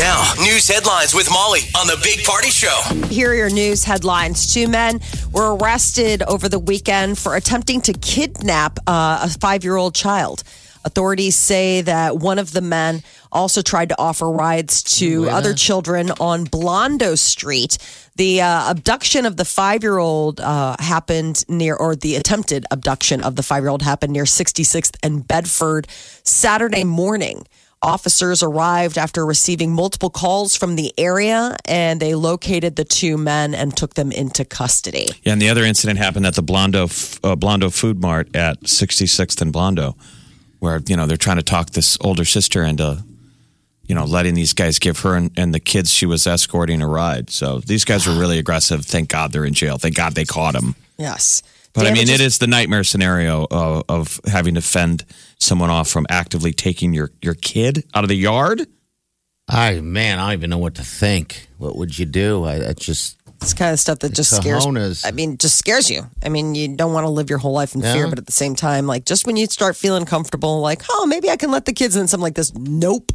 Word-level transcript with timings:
Now, 0.00 0.32
news 0.38 0.66
headlines 0.66 1.14
with 1.14 1.30
Molly 1.30 1.60
on 1.76 1.86
the 1.86 2.00
Big 2.02 2.24
Party 2.24 2.48
Show. 2.48 2.80
Here 3.08 3.32
are 3.32 3.34
your 3.34 3.50
news 3.50 3.84
headlines. 3.84 4.50
Two 4.50 4.66
men 4.66 4.98
were 5.30 5.54
arrested 5.54 6.22
over 6.22 6.48
the 6.48 6.58
weekend 6.58 7.18
for 7.18 7.36
attempting 7.36 7.82
to 7.82 7.92
kidnap 7.92 8.78
uh, 8.86 9.20
a 9.24 9.28
five 9.28 9.62
year 9.62 9.76
old 9.76 9.94
child. 9.94 10.42
Authorities 10.86 11.36
say 11.36 11.82
that 11.82 12.16
one 12.16 12.38
of 12.38 12.52
the 12.52 12.62
men 12.62 13.02
also 13.30 13.60
tried 13.60 13.90
to 13.90 14.00
offer 14.00 14.30
rides 14.30 14.82
to 14.98 15.28
other 15.28 15.52
children 15.52 16.10
on 16.12 16.46
Blondo 16.46 17.18
Street. 17.18 17.76
The 18.16 18.40
uh, 18.40 18.70
abduction 18.70 19.26
of 19.26 19.36
the 19.36 19.44
five 19.44 19.82
year 19.82 19.98
old 19.98 20.40
uh, 20.40 20.76
happened 20.78 21.44
near, 21.46 21.76
or 21.76 21.94
the 21.94 22.16
attempted 22.16 22.64
abduction 22.70 23.20
of 23.20 23.36
the 23.36 23.42
five 23.42 23.62
year 23.62 23.68
old 23.68 23.82
happened 23.82 24.14
near 24.14 24.24
66th 24.24 24.96
and 25.02 25.28
Bedford 25.28 25.88
Saturday 26.22 26.84
morning. 26.84 27.46
Officers 27.82 28.42
arrived 28.42 28.98
after 28.98 29.24
receiving 29.24 29.72
multiple 29.72 30.10
calls 30.10 30.54
from 30.54 30.76
the 30.76 30.92
area 30.98 31.56
and 31.64 31.98
they 31.98 32.14
located 32.14 32.76
the 32.76 32.84
two 32.84 33.16
men 33.16 33.54
and 33.54 33.74
took 33.74 33.94
them 33.94 34.12
into 34.12 34.44
custody. 34.44 35.06
Yeah, 35.22 35.32
and 35.32 35.40
the 35.40 35.48
other 35.48 35.64
incident 35.64 35.98
happened 35.98 36.26
at 36.26 36.34
the 36.34 36.42
Blondo 36.42 36.84
uh, 37.24 37.36
Blondo 37.36 37.70
Food 37.72 37.98
Mart 37.98 38.34
at 38.36 38.60
66th 38.60 39.40
and 39.40 39.50
Blondo, 39.50 39.96
where 40.58 40.82
you 40.86 40.94
know 40.94 41.06
they're 41.06 41.16
trying 41.16 41.38
to 41.38 41.42
talk 41.42 41.70
this 41.70 41.96
older 42.02 42.26
sister 42.26 42.62
into, 42.62 43.02
you 43.86 43.94
know, 43.94 44.04
letting 44.04 44.34
these 44.34 44.52
guys 44.52 44.78
give 44.78 44.98
her 45.00 45.14
and, 45.16 45.30
and 45.38 45.54
the 45.54 45.60
kids 45.60 45.90
she 45.90 46.04
was 46.04 46.26
escorting 46.26 46.82
a 46.82 46.86
ride. 46.86 47.30
So 47.30 47.60
these 47.60 47.86
guys 47.86 48.06
were 48.06 48.18
really 48.18 48.38
aggressive. 48.38 48.84
Thank 48.84 49.08
God 49.08 49.32
they're 49.32 49.46
in 49.46 49.54
jail. 49.54 49.78
Thank 49.78 49.96
God 49.96 50.14
they 50.14 50.26
caught 50.26 50.52
them. 50.52 50.74
Yes. 50.98 51.42
But 51.72 51.86
I 51.86 51.90
mean, 51.90 52.06
Damages- 52.06 52.20
it 52.20 52.24
is 52.24 52.38
the 52.38 52.46
nightmare 52.46 52.84
scenario 52.84 53.46
of, 53.50 53.84
of 53.88 54.20
having 54.26 54.54
to 54.56 54.60
fend 54.62 55.04
someone 55.38 55.70
off 55.70 55.88
from 55.88 56.06
actively 56.10 56.52
taking 56.52 56.92
your 56.92 57.10
your 57.22 57.34
kid 57.34 57.84
out 57.94 58.04
of 58.04 58.08
the 58.08 58.16
yard. 58.16 58.66
I 59.48 59.80
man, 59.80 60.18
I 60.18 60.30
don't 60.30 60.38
even 60.38 60.50
know 60.50 60.58
what 60.58 60.74
to 60.76 60.84
think. 60.84 61.48
What 61.58 61.76
would 61.76 61.98
you 61.98 62.06
do? 62.06 62.44
I, 62.44 62.70
I 62.70 62.72
just 62.72 63.18
It's 63.40 63.54
kind 63.54 63.72
of 63.72 63.80
stuff 63.80 64.00
that 64.00 64.14
just 64.14 64.34
scares. 64.34 64.66
Cojones. 64.66 65.06
I 65.06 65.12
mean, 65.12 65.38
just 65.38 65.56
scares 65.56 65.90
you. 65.90 66.08
I 66.22 66.28
mean, 66.28 66.54
you 66.54 66.76
don't 66.76 66.92
want 66.92 67.04
to 67.04 67.10
live 67.10 67.30
your 67.30 67.38
whole 67.38 67.52
life 67.52 67.74
in 67.74 67.82
fear, 67.82 68.08
but 68.08 68.18
at 68.18 68.26
the 68.26 68.32
same 68.32 68.54
time, 68.54 68.86
like 68.86 69.04
just 69.04 69.26
when 69.26 69.36
you 69.36 69.46
start 69.46 69.76
feeling 69.76 70.04
comfortable, 70.04 70.60
like, 70.60 70.82
oh, 70.90 71.06
maybe 71.06 71.30
I 71.30 71.36
can 71.36 71.50
let 71.50 71.64
the 71.64 71.72
kids 71.72 71.96
in 71.96 72.06
something 72.08 72.22
like 72.22 72.34
this. 72.34 72.52
Nope. 72.54 73.12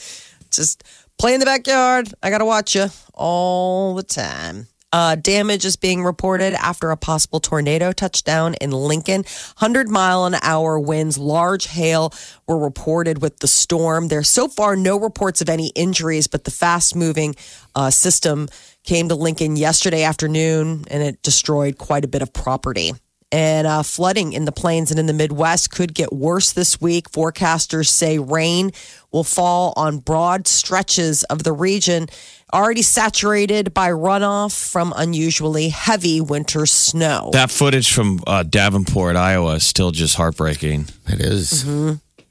just 0.50 0.84
play 1.18 1.34
in 1.34 1.40
the 1.40 1.46
backyard. 1.46 2.12
I 2.22 2.30
got 2.30 2.38
to 2.38 2.44
watch 2.44 2.74
you 2.74 2.86
all 3.14 3.94
the 3.94 4.02
time. 4.02 4.68
Uh, 4.90 5.14
damage 5.16 5.66
is 5.66 5.76
being 5.76 6.02
reported 6.02 6.54
after 6.54 6.90
a 6.90 6.96
possible 6.96 7.40
tornado 7.40 7.92
touchdown 7.92 8.54
in 8.54 8.70
Lincoln. 8.70 9.20
100 9.58 9.88
mile 9.88 10.24
an 10.24 10.36
hour 10.42 10.80
winds, 10.80 11.18
large 11.18 11.66
hail 11.66 12.12
were 12.46 12.58
reported 12.58 13.20
with 13.20 13.38
the 13.40 13.48
storm. 13.48 14.08
There's 14.08 14.28
so 14.28 14.48
far 14.48 14.76
no 14.76 14.98
reports 14.98 15.42
of 15.42 15.50
any 15.50 15.68
injuries, 15.74 16.26
but 16.26 16.44
the 16.44 16.50
fast 16.50 16.96
moving 16.96 17.34
uh, 17.74 17.90
system 17.90 18.48
came 18.82 19.08
to 19.10 19.14
Lincoln 19.14 19.56
yesterday 19.56 20.04
afternoon 20.04 20.84
and 20.90 21.02
it 21.02 21.20
destroyed 21.22 21.76
quite 21.76 22.04
a 22.04 22.08
bit 22.08 22.22
of 22.22 22.32
property. 22.32 22.92
And 23.30 23.66
uh, 23.66 23.82
flooding 23.82 24.32
in 24.32 24.46
the 24.46 24.52
plains 24.52 24.90
and 24.90 24.98
in 24.98 25.04
the 25.04 25.12
Midwest 25.12 25.70
could 25.70 25.92
get 25.92 26.14
worse 26.14 26.52
this 26.52 26.80
week. 26.80 27.10
Forecasters 27.10 27.88
say 27.88 28.18
rain 28.18 28.70
will 29.12 29.24
fall 29.24 29.72
on 29.76 29.98
broad 29.98 30.46
stretches 30.46 31.22
of 31.24 31.42
the 31.42 31.52
region, 31.52 32.06
already 32.52 32.82
saturated 32.82 33.72
by 33.74 33.90
runoff 33.90 34.70
from 34.70 34.92
unusually 34.96 35.68
heavy 35.70 36.20
winter 36.20 36.66
snow. 36.66 37.30
That 37.32 37.50
footage 37.50 37.92
from 37.92 38.20
uh, 38.26 38.42
Davenport, 38.42 39.16
Iowa, 39.16 39.54
is 39.56 39.66
still 39.66 39.90
just 39.90 40.16
heartbreaking. 40.16 40.86
it 41.08 41.20
is. 41.20 41.64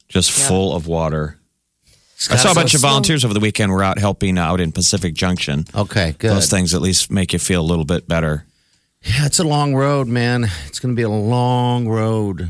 Just 0.08 0.32
full 0.32 0.76
of 0.76 0.88
water. 0.88 1.38
I 2.32 2.36
saw 2.36 2.50
a 2.50 2.54
so 2.54 2.54
bunch 2.56 2.74
of 2.74 2.82
volunteers 2.82 3.24
over 3.24 3.34
the 3.34 3.40
weekend. 3.40 3.72
Were 3.72 3.84
out 3.84 4.00
helping 4.00 4.40
out 4.40 4.60
in 4.60 4.72
Pacific 4.72 5.14
Junction. 5.14 5.66
Okay, 5.76 6.16
good. 6.18 6.32
Those 6.32 6.50
things 6.50 6.74
at 6.74 6.82
least 6.82 7.12
make 7.12 7.32
you 7.32 7.38
feel 7.40 7.62
a 7.62 7.68
little 7.68 7.86
bit 7.86 8.08
better. 8.08 8.46
Yeah, 9.04 9.28
it's 9.28 9.38
a 9.38 9.44
long 9.44 9.76
road, 9.76 10.08
man. 10.08 10.48
It's 10.66 10.80
going 10.80 10.96
to 10.96 11.00
be 11.00 11.04
a 11.04 11.10
long 11.10 11.88
road. 11.88 12.50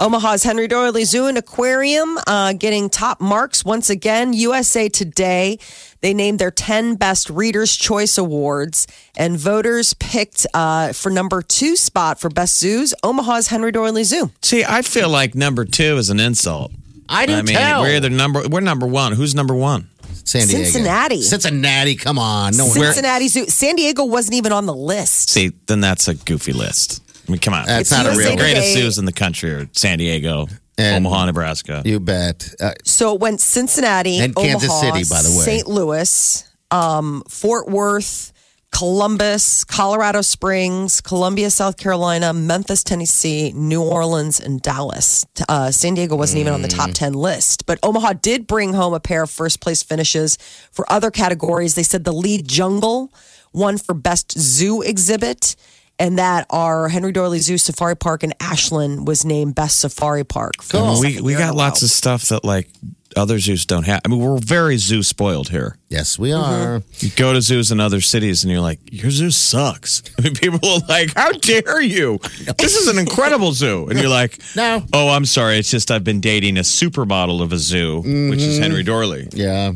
Omaha's 0.00 0.44
Henry 0.44 0.66
Doorly 0.66 1.04
Zoo 1.04 1.26
and 1.26 1.36
Aquarium 1.36 2.18
uh, 2.26 2.54
getting 2.54 2.88
top 2.88 3.20
marks 3.20 3.66
once 3.66 3.90
again. 3.90 4.32
USA 4.32 4.88
Today, 4.88 5.58
they 6.00 6.14
named 6.14 6.38
their 6.38 6.50
10 6.50 6.94
best 6.94 7.28
Reader's 7.28 7.76
Choice 7.76 8.16
Awards, 8.16 8.86
and 9.14 9.38
voters 9.38 9.92
picked 9.92 10.46
uh, 10.54 10.94
for 10.94 11.10
number 11.10 11.42
two 11.42 11.76
spot 11.76 12.18
for 12.18 12.30
best 12.30 12.58
zoos 12.58 12.94
Omaha's 13.02 13.48
Henry 13.48 13.72
Doorly 13.72 14.04
Zoo. 14.04 14.30
See, 14.40 14.64
I 14.64 14.80
feel 14.80 15.10
like 15.10 15.34
number 15.34 15.66
two 15.66 15.98
is 15.98 16.08
an 16.08 16.18
insult. 16.18 16.72
I 17.06 17.26
do 17.26 17.34
I 17.34 17.42
mean, 17.42 17.56
tell. 17.56 17.82
we're 17.82 17.96
either 17.96 18.08
number 18.08 18.48
we're 18.48 18.60
number 18.60 18.86
one. 18.86 19.12
Who's 19.12 19.34
number 19.34 19.54
one? 19.54 19.90
San 20.24 20.46
Diego. 20.46 20.64
Cincinnati. 20.64 21.20
Cincinnati, 21.20 21.96
come 21.96 22.18
on. 22.18 22.56
No 22.56 22.64
one. 22.66 22.74
Cincinnati 22.74 23.28
Zoo. 23.28 23.44
San 23.48 23.76
Diego 23.76 24.06
wasn't 24.06 24.34
even 24.36 24.52
on 24.52 24.64
the 24.64 24.74
list. 24.74 25.28
See, 25.28 25.50
then 25.66 25.80
that's 25.80 26.08
a 26.08 26.14
goofy 26.14 26.54
list. 26.54 27.02
I 27.30 27.32
mean, 27.32 27.40
come 27.40 27.54
on. 27.54 27.64
That's 27.66 27.82
It's 27.82 27.90
not 27.92 28.06
a 28.06 28.10
USA 28.10 28.18
real 28.18 28.30
Today. 28.32 28.42
greatest 28.54 28.72
zoos 28.74 28.98
in 28.98 29.04
the 29.04 29.12
country 29.12 29.50
are 29.52 29.68
San 29.72 29.98
Diego, 29.98 30.48
And- 30.76 31.06
Omaha, 31.06 31.26
Nebraska. 31.26 31.82
You 31.84 32.00
bet. 32.00 32.48
Uh, 32.60 32.72
So 32.84 33.14
it 33.14 33.20
went 33.20 33.40
Cincinnati, 33.40 34.18
And 34.18 34.34
Kansas 34.34 34.68
Omaha, 34.68 34.80
City, 34.96 35.04
by 35.08 35.22
the 35.22 35.30
way. 35.38 35.44
St. 35.44 35.68
Louis, 35.68 36.44
um, 36.72 37.22
Fort 37.28 37.68
Worth, 37.70 38.32
Columbus, 38.72 39.62
Colorado 39.64 40.22
Springs, 40.22 41.00
Columbia, 41.00 41.50
South 41.50 41.76
Carolina, 41.76 42.32
Memphis, 42.32 42.82
Tennessee, 42.82 43.52
New 43.54 43.82
Orleans, 43.82 44.40
and 44.40 44.60
Dallas. 44.62 45.24
Uh, 45.48 45.70
San 45.70 45.94
Diego 45.94 46.16
wasn't 46.16 46.40
even 46.40 46.52
on 46.52 46.62
the 46.62 46.68
Mm. 46.68 46.76
top 46.76 46.90
10 46.92 47.12
list. 47.12 47.66
But 47.66 47.78
Omaha 47.84 48.14
did 48.14 48.46
bring 48.48 48.74
home 48.74 48.92
a 48.94 49.00
pair 49.00 49.22
of 49.22 49.30
first 49.30 49.60
place 49.60 49.82
finishes 49.84 50.38
for 50.72 50.90
other 50.90 51.10
categories. 51.12 51.74
They 51.74 51.82
said 51.84 52.02
the 52.04 52.12
Lied 52.12 52.48
Jungle 52.48 53.12
won 53.52 53.76
for 53.78 53.94
best 53.94 54.36
zoo 54.38 54.82
exhibit. 54.82 55.54
And 56.00 56.18
that 56.18 56.46
our 56.50 56.88
Henry 56.88 57.12
Doorly 57.12 57.38
Zoo 57.40 57.58
Safari 57.58 57.94
Park 57.96 58.24
in 58.24 58.32
Ashland 58.40 59.06
was 59.06 59.24
named 59.24 59.54
best 59.54 59.78
safari 59.80 60.24
park. 60.24 60.54
for 60.62 60.78
the 60.78 60.82
I 60.82 60.92
mean, 60.94 61.00
we 61.02 61.20
we 61.20 61.34
got 61.34 61.54
lots 61.54 61.82
of 61.82 61.90
stuff 61.90 62.28
that 62.30 62.42
like 62.44 62.68
other 63.16 63.38
zoos 63.40 63.66
don't 63.66 63.84
have. 63.86 64.00
I 64.04 64.08
mean, 64.08 64.18
we're 64.20 64.38
very 64.38 64.76
zoo 64.78 65.02
spoiled 65.02 65.48
here. 65.50 65.76
yes, 65.90 66.18
we 66.18 66.30
Mm-hmm. 66.30 66.62
are. 66.62 66.82
You 67.00 67.10
go 67.16 67.32
to 67.34 67.42
zoos 67.42 67.70
in 67.72 67.80
other 67.80 68.00
cities 68.00 68.44
and 68.44 68.52
you're 68.52 68.60
like, 68.62 68.78
your 68.90 69.10
zoo 69.10 69.30
sucks. 69.32 70.02
I 70.18 70.22
mean, 70.22 70.34
people 70.36 70.60
are 70.70 70.80
like, 70.88 71.12
how 71.14 71.32
dare 71.32 71.82
you? 71.82 72.18
This 72.56 72.76
is 72.76 72.86
an 72.88 72.98
incredible 72.98 73.52
zoo. 73.52 73.88
And 73.88 73.98
you're 73.98 74.08
like, 74.08 74.38
No. 74.56 74.82
Oh, 74.94 75.08
I'm 75.08 75.24
sorry. 75.26 75.58
It's 75.58 75.70
just 75.70 75.90
I've 75.90 76.04
been 76.04 76.20
dating 76.20 76.56
a 76.56 76.62
supermodel 76.62 77.42
of 77.42 77.52
a 77.52 77.58
zoo, 77.58 78.00
which 78.30 78.40
is 78.40 78.58
Henry 78.58 78.84
Doorly. 78.84 79.28
Yeah. 79.32 79.72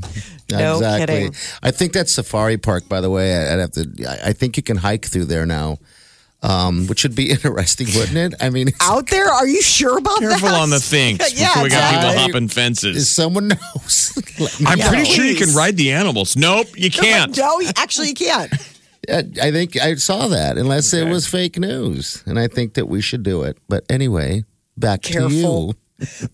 No 0.51 0.75
exactly. 0.77 1.07
kidding. 1.17 1.35
I 1.63 1.71
think 1.73 1.93
that's 1.93 2.13
Safari 2.13 2.57
Park, 2.57 2.89
by 2.89 3.01
the 3.01 3.11
way. 3.11 3.35
I- 3.37 3.53
I'd 3.55 3.59
have 3.59 3.73
to. 3.73 3.91
I 4.09 4.29
I 4.31 4.33
think 4.33 4.57
you 4.57 4.63
can 4.63 4.77
hike 4.77 5.07
through 5.07 5.25
there 5.25 5.45
now, 5.47 5.79
um, 6.45 6.87
which 6.87 7.03
would 7.03 7.15
be 7.17 7.31
interesting, 7.37 7.87
wouldn't 7.97 8.17
it? 8.17 8.35
I 8.41 8.51
mean, 8.51 8.69
it's- 8.69 8.89
out 8.89 9.09
there? 9.09 9.27
Are 9.29 9.47
you 9.49 9.63
sure 9.63 9.99
about 9.99 10.19
Careful 10.21 10.49
that? 10.51 10.61
on 10.61 10.71
the 10.71 10.79
things 10.81 11.19
Yeah, 11.41 11.49
before 11.49 11.63
we 11.65 11.69
got 11.71 11.91
people 11.91 12.09
exactly. 12.11 12.33
hopping 12.33 12.45
if 12.45 12.53
fences. 12.53 13.11
someone 13.11 13.49
knows. 13.49 14.13
I'm 14.67 14.79
know. 14.79 14.89
pretty 14.89 15.05
sure 15.07 15.25
you 15.25 15.37
can 15.37 15.55
ride 15.55 15.77
the 15.77 15.91
animals. 15.93 16.37
Nope, 16.37 16.69
you 16.77 16.91
can't. 16.91 17.37
No, 17.37 17.59
you- 17.61 17.71
actually, 17.77 18.09
you 18.09 18.15
can't. 18.15 18.53
I 19.09 19.19
I 19.43 19.51
think 19.51 19.77
I 19.81 19.95
saw 19.97 20.29
that, 20.29 20.57
unless 20.57 20.93
it 20.95 21.09
was 21.09 21.27
fake 21.27 21.59
news, 21.59 22.23
and 22.27 22.39
I 22.39 22.47
think 22.49 22.75
that 22.75 22.87
we 22.89 23.01
should 23.03 23.23
do 23.23 23.43
it. 23.43 23.59
But 23.69 23.85
anyway, 23.91 24.45
back 24.77 25.03
to 25.03 25.29
you. 25.29 25.75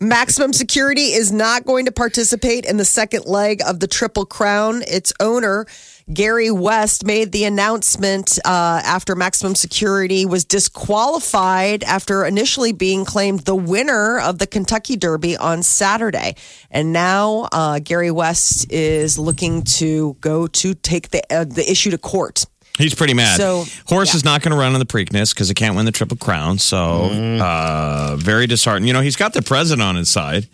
Maximum 0.00 0.52
Security 0.52 1.12
is 1.12 1.30
not 1.30 1.64
going 1.66 1.84
to 1.84 1.92
participate 1.92 2.64
in 2.64 2.76
the 2.78 2.84
second 2.84 3.26
leg 3.26 3.60
of 3.66 3.80
the 3.80 3.86
Triple 3.86 4.24
Crown. 4.24 4.82
Its 4.86 5.12
owner, 5.20 5.66
Gary 6.12 6.50
West, 6.50 7.04
made 7.04 7.32
the 7.32 7.44
announcement 7.44 8.38
uh, 8.44 8.82
after 8.84 9.14
Maximum 9.14 9.54
Security 9.54 10.26
was 10.26 10.44
disqualified 10.44 11.84
after 11.84 12.24
initially 12.24 12.72
being 12.72 13.04
claimed 13.04 13.40
the 13.40 13.54
winner 13.54 14.18
of 14.18 14.38
the 14.38 14.46
Kentucky 14.46 14.96
Derby 14.96 15.36
on 15.36 15.62
Saturday. 15.62 16.34
And 16.70 16.92
now 16.92 17.48
uh, 17.52 17.78
Gary 17.78 18.10
West 18.10 18.70
is 18.72 19.18
looking 19.18 19.62
to 19.62 20.16
go 20.20 20.46
to 20.48 20.74
take 20.74 21.10
the, 21.10 21.22
uh, 21.32 21.44
the 21.44 21.68
issue 21.70 21.90
to 21.90 21.98
court. 21.98 22.46
He's 22.76 22.94
pretty 22.94 23.14
mad. 23.14 23.36
So, 23.36 23.64
Horse 23.86 24.12
yeah. 24.12 24.16
is 24.16 24.24
not 24.24 24.40
going 24.42 24.52
to 24.52 24.56
run 24.56 24.72
on 24.72 24.78
the 24.78 24.86
Preakness 24.86 25.34
because 25.34 25.48
he 25.48 25.54
can't 25.54 25.76
win 25.76 25.84
the 25.84 25.92
Triple 25.92 26.16
Crown. 26.16 26.58
So, 26.58 27.10
uh, 27.10 28.16
very 28.18 28.46
disheartened. 28.46 28.86
You 28.86 28.94
know, 28.94 29.02
he's 29.02 29.16
got 29.16 29.34
the 29.34 29.42
president 29.42 29.82
on 29.82 29.96
his 29.96 30.08
side. 30.08 30.48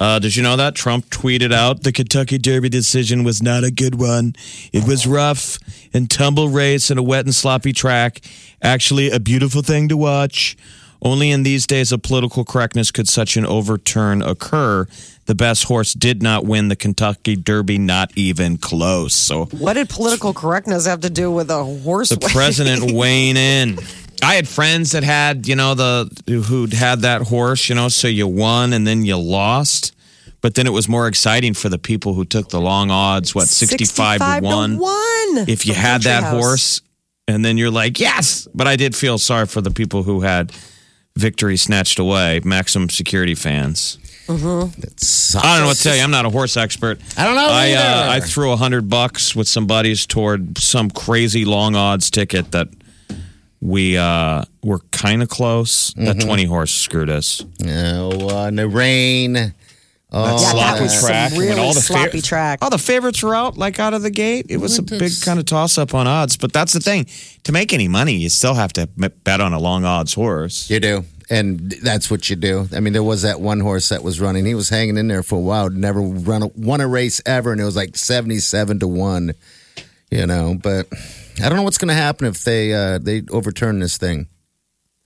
Uh, 0.00 0.18
did 0.18 0.34
you 0.34 0.42
know 0.42 0.56
that 0.56 0.74
Trump 0.74 1.04
tweeted 1.10 1.52
out 1.52 1.82
the 1.82 1.92
Kentucky 1.92 2.38
Derby 2.38 2.70
decision 2.70 3.22
was 3.22 3.42
not 3.42 3.64
a 3.64 3.70
good 3.70 3.96
one? 4.00 4.34
It 4.72 4.86
was 4.88 5.06
rough 5.06 5.58
and 5.92 6.10
tumble 6.10 6.48
race 6.48 6.88
and 6.88 6.98
a 6.98 7.02
wet 7.02 7.26
and 7.26 7.34
sloppy 7.34 7.74
track. 7.74 8.22
Actually, 8.62 9.10
a 9.10 9.20
beautiful 9.20 9.60
thing 9.60 9.88
to 9.90 9.98
watch. 9.98 10.56
Only 11.02 11.30
in 11.30 11.42
these 11.42 11.66
days 11.66 11.92
of 11.92 12.02
political 12.02 12.44
correctness 12.44 12.90
could 12.90 13.08
such 13.08 13.36
an 13.36 13.44
overturn 13.46 14.22
occur. 14.22 14.86
The 15.26 15.34
best 15.34 15.64
horse 15.64 15.92
did 15.94 16.22
not 16.22 16.44
win 16.44 16.68
the 16.68 16.76
Kentucky 16.76 17.36
Derby, 17.36 17.78
not 17.78 18.10
even 18.16 18.56
close. 18.56 19.14
So 19.14 19.46
What 19.46 19.74
did 19.74 19.88
political 19.90 20.32
correctness 20.34 20.86
have 20.86 21.00
to 21.00 21.10
do 21.10 21.30
with 21.30 21.50
a 21.50 21.62
horse? 21.64 22.08
the 22.08 22.18
president 22.32 22.92
weighing 22.92 23.36
in. 23.36 23.78
I 24.22 24.34
had 24.34 24.46
friends 24.48 24.92
that 24.92 25.02
had, 25.02 25.48
you 25.48 25.56
know, 25.56 25.74
the 25.74 26.10
who'd 26.46 26.72
had 26.72 27.00
that 27.00 27.22
horse, 27.22 27.68
you 27.68 27.74
know, 27.74 27.88
so 27.88 28.08
you 28.08 28.26
won 28.26 28.72
and 28.72 28.86
then 28.86 29.04
you 29.04 29.16
lost. 29.16 29.94
But 30.42 30.54
then 30.54 30.66
it 30.66 30.70
was 30.70 30.88
more 30.88 31.06
exciting 31.06 31.52
for 31.54 31.68
the 31.68 31.78
people 31.78 32.14
who 32.14 32.24
took 32.24 32.48
the 32.48 32.60
long 32.60 32.90
odds, 32.90 33.34
what, 33.34 33.46
65, 33.46 34.20
to 34.20 34.46
1. 34.46 34.78
one. 34.78 35.48
If 35.48 35.66
you 35.66 35.74
From 35.74 35.82
had 35.82 36.02
that 36.02 36.22
House. 36.22 36.32
horse 36.42 36.82
and 37.28 37.44
then 37.44 37.58
you're 37.58 37.70
like, 37.70 38.00
yes. 38.00 38.48
But 38.54 38.66
I 38.66 38.76
did 38.76 38.96
feel 38.96 39.18
sorry 39.18 39.46
for 39.46 39.60
the 39.60 39.70
people 39.70 40.02
who 40.02 40.20
had 40.22 40.52
victory 41.16 41.56
snatched 41.56 41.98
away, 41.98 42.40
maximum 42.44 42.88
security 42.88 43.34
fans. 43.34 43.98
It 44.28 45.00
sucks. 45.00 45.44
I 45.44 45.54
don't 45.56 45.62
know 45.64 45.66
what 45.68 45.76
to 45.78 45.82
tell 45.82 45.96
you. 45.96 46.02
I'm 46.02 46.10
not 46.12 46.24
a 46.24 46.30
horse 46.30 46.56
expert. 46.56 47.00
I 47.16 47.24
don't 47.24 47.34
know 47.34 47.48
I, 47.50 47.72
uh. 47.72 48.10
I 48.12 48.20
threw 48.20 48.52
a 48.52 48.56
hundred 48.56 48.88
bucks 48.88 49.34
with 49.34 49.48
some 49.48 49.66
buddies 49.66 50.06
toward 50.06 50.56
some 50.56 50.88
crazy 50.88 51.44
long 51.44 51.74
odds 51.74 52.10
ticket 52.10 52.52
that 52.52 52.68
we 53.60 53.96
uh, 53.96 54.44
were 54.62 54.78
kind 54.90 55.22
of 55.22 55.28
close. 55.28 55.90
Mm-hmm. 55.90 56.04
That 56.06 56.20
20 56.20 56.44
horse 56.44 56.72
screwed 56.72 57.10
us. 57.10 57.44
No, 57.60 58.10
uh, 58.12 58.46
in 58.48 58.56
the 58.56 58.68
rain. 58.68 59.54
Oh, 60.12 60.24
Yeah, 60.24 60.30
that 60.32 60.40
sloppy 60.40 60.82
was 60.82 61.00
track. 61.00 61.30
some 61.30 61.38
when 61.38 61.58
all 61.58 61.72
the 61.72 61.80
sloppy 61.80 62.20
track. 62.20 62.58
All 62.62 62.70
the 62.70 62.78
favorites 62.78 63.22
were 63.22 63.34
out 63.34 63.56
like 63.56 63.78
out 63.78 63.94
of 63.94 64.02
the 64.02 64.10
gate. 64.10 64.46
It 64.48 64.56
was 64.56 64.78
a 64.78 64.82
big 64.82 65.12
kind 65.22 65.38
of 65.38 65.44
toss 65.44 65.78
up 65.78 65.94
on 65.94 66.06
odds. 66.08 66.36
But 66.36 66.52
that's 66.52 66.72
the 66.72 66.80
thing. 66.80 67.06
To 67.44 67.52
make 67.52 67.72
any 67.72 67.86
money, 67.86 68.14
you 68.14 68.28
still 68.28 68.54
have 68.54 68.72
to 68.72 68.88
bet 68.88 69.40
on 69.40 69.52
a 69.52 69.58
long 69.60 69.84
odds 69.84 70.14
horse. 70.14 70.68
You 70.68 70.80
do. 70.80 71.04
And 71.32 71.70
that's 71.70 72.10
what 72.10 72.28
you 72.28 72.34
do. 72.34 72.66
I 72.74 72.80
mean, 72.80 72.92
there 72.92 73.04
was 73.04 73.22
that 73.22 73.40
one 73.40 73.60
horse 73.60 73.90
that 73.90 74.02
was 74.02 74.20
running. 74.20 74.44
He 74.46 74.54
was 74.56 74.68
hanging 74.68 74.96
in 74.96 75.06
there 75.06 75.22
for 75.22 75.36
a 75.36 75.40
while, 75.40 75.70
never 75.70 76.00
run 76.00 76.42
a, 76.42 76.48
won 76.56 76.80
a 76.80 76.88
race 76.88 77.22
ever, 77.24 77.52
and 77.52 77.60
it 77.60 77.64
was 77.64 77.76
like 77.76 77.96
77 77.96 78.80
to 78.80 78.88
1, 78.88 79.34
you 80.10 80.26
know. 80.26 80.56
But 80.60 80.88
I 81.42 81.48
don't 81.48 81.56
know 81.56 81.62
what's 81.62 81.78
going 81.78 81.88
to 81.88 81.94
happen 81.94 82.26
if 82.26 82.44
they 82.44 82.72
uh, 82.74 82.98
they 82.98 83.22
overturn 83.30 83.78
this 83.80 83.96
thing. 83.98 84.28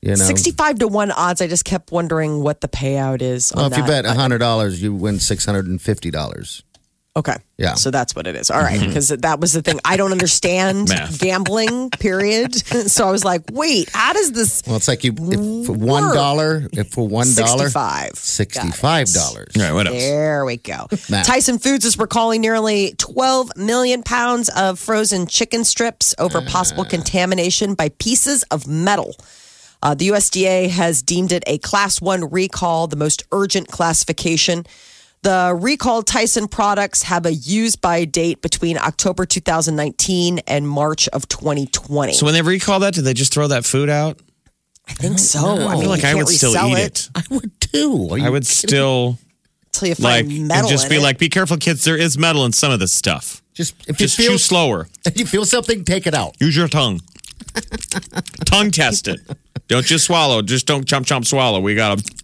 You 0.00 0.11
know, 0.11 0.17
65 0.17 0.81
to 0.81 0.88
1 0.88 1.11
odds. 1.12 1.41
I 1.41 1.47
just 1.47 1.65
kept 1.65 1.91
wondering 1.91 2.43
what 2.43 2.61
the 2.61 2.69
payout 2.69 3.23
is. 3.23 3.53
On 3.53 3.56
Well, 3.62 3.73
if 3.73 3.79
you 3.79 3.85
that. 3.87 4.05
bet 4.05 4.17
$100, 4.17 4.79
you 4.79 4.94
win 4.94 5.15
$650. 5.17 6.62
Okay. 7.16 7.37
Yeah. 7.58 7.75
So 7.75 7.93
that's 7.93 8.16
what 8.16 8.26
it 8.26 8.34
is. 8.34 8.50
All 8.50 8.61
right. 8.61 8.81
Because 8.81 9.08
that 9.08 9.38
was 9.38 9.52
the 9.52 9.62
thing. 9.62 9.78
I 9.84 9.96
don't 9.96 10.11
understand 10.11 10.88
Math. 10.90 11.20
gambling, 11.20 11.90
period. 11.90 12.55
so 12.90 13.06
I 13.06 13.12
was 13.12 13.25
like, 13.25 13.43
wait, 13.52 13.88
how 13.94 14.12
does 14.12 14.32
this 14.32 14.64
Well, 14.66 14.75
it's 14.76 14.88
like 14.88 15.05
you, 15.05 15.12
if 15.12 15.66
for 15.66 15.76
$1, 15.76 16.76
if 16.76 16.90
for 16.90 17.08
$1, 17.08 17.25
65? 17.25 18.12
$65. 18.14 19.56
Right, 19.56 19.72
what 19.72 19.87
else? 19.87 19.96
There 19.96 20.44
we 20.44 20.56
go. 20.56 20.88
Math. 21.08 21.26
Tyson 21.26 21.58
Foods 21.61 21.84
is 21.84 21.96
recalling 21.99 22.40
nearly 22.40 22.94
12 22.99 23.56
million 23.56 24.02
pounds 24.02 24.49
of 24.49 24.81
frozen 24.81 25.28
chicken 25.28 25.62
strips 25.62 26.16
over 26.19 26.40
possible 26.40 26.84
contamination 26.84 27.75
by 27.75 27.90
pieces 27.90 28.43
of 28.44 28.66
metal. 28.66 29.14
Uh, 29.84 29.94
the 29.94 30.08
USDA 30.08 30.69
has 30.70 31.02
deemed 31.02 31.31
it 31.31 31.44
a 31.46 31.58
class 31.58 32.00
one 32.00 32.28
recall, 32.31 32.88
the 32.88 32.96
most 32.96 33.22
urgent 33.31 33.69
classification. 33.69 34.64
The 35.25 35.59
recalled 35.59 36.06
Tyson 36.06 36.49
products 36.49 37.03
have 37.05 37.25
a 37.25 37.32
use 37.32 37.76
by 37.76 38.05
date 38.05 38.43
between 38.43 38.76
October 38.76 39.25
2019 39.25 40.41
and 40.41 40.69
March 40.69 41.09
of 41.09 41.26
2020. 41.29 42.12
So 42.12 42.26
when 42.26 42.35
they 42.35 42.43
recall 42.43 42.81
that, 42.81 42.93
did 42.93 43.05
they 43.05 43.15
just 43.15 43.32
throw 43.32 43.49
that 43.49 43.65
food 43.65 43.88
out? 43.88 44.21
I 44.87 44.93
think 44.93 45.19
so. 45.19 45.41
I, 45.41 45.76
I 45.76 45.81
feel 45.81 45.88
like 45.88 46.05
I 46.05 46.15
would 46.15 46.29
still 46.29 46.55
eat 46.69 46.76
it. 46.76 47.09
I 47.15 47.23
would 47.31 47.59
too. 47.59 48.11
I 48.21 48.29
would 48.29 48.47
still 48.47 49.17
until 49.69 49.88
you 49.88 49.94
like 49.99 50.26
find 50.26 50.31
and 50.31 50.49
metal 50.49 50.69
just 50.69 50.85
in 50.85 50.91
be 50.91 50.97
it. 50.97 51.00
like, 51.00 51.17
be 51.17 51.31
careful, 51.31 51.56
kids. 51.56 51.85
There 51.85 51.97
is 51.97 52.19
metal 52.19 52.44
in 52.44 52.53
some 52.53 52.71
of 52.71 52.79
this 52.79 52.93
stuff. 52.93 53.43
Just 53.55 53.75
if 53.88 53.97
Just 53.97 54.19
you 54.19 54.25
feel 54.25 54.32
chew 54.35 54.38
slower. 54.38 54.88
if 55.06 55.19
you 55.19 55.25
feel 55.25 55.47
something, 55.47 55.87
take 55.87 56.06
it 56.06 56.12
out. 56.12 56.37
Use 56.38 56.55
your 56.55 56.69
tongue. 56.69 57.00
tongue 58.44 58.71
test 58.71 59.09
it. 59.09 59.21
Don't 59.69 59.87
just 59.87 60.05
swallow. 60.05 60.43
Just 60.43 60.67
don't 60.67 60.85
chomp 60.85 61.06
chomp 61.06 61.25
swallow. 61.25 61.61
We 61.61 61.75
got 61.75 61.99
to 61.99 62.24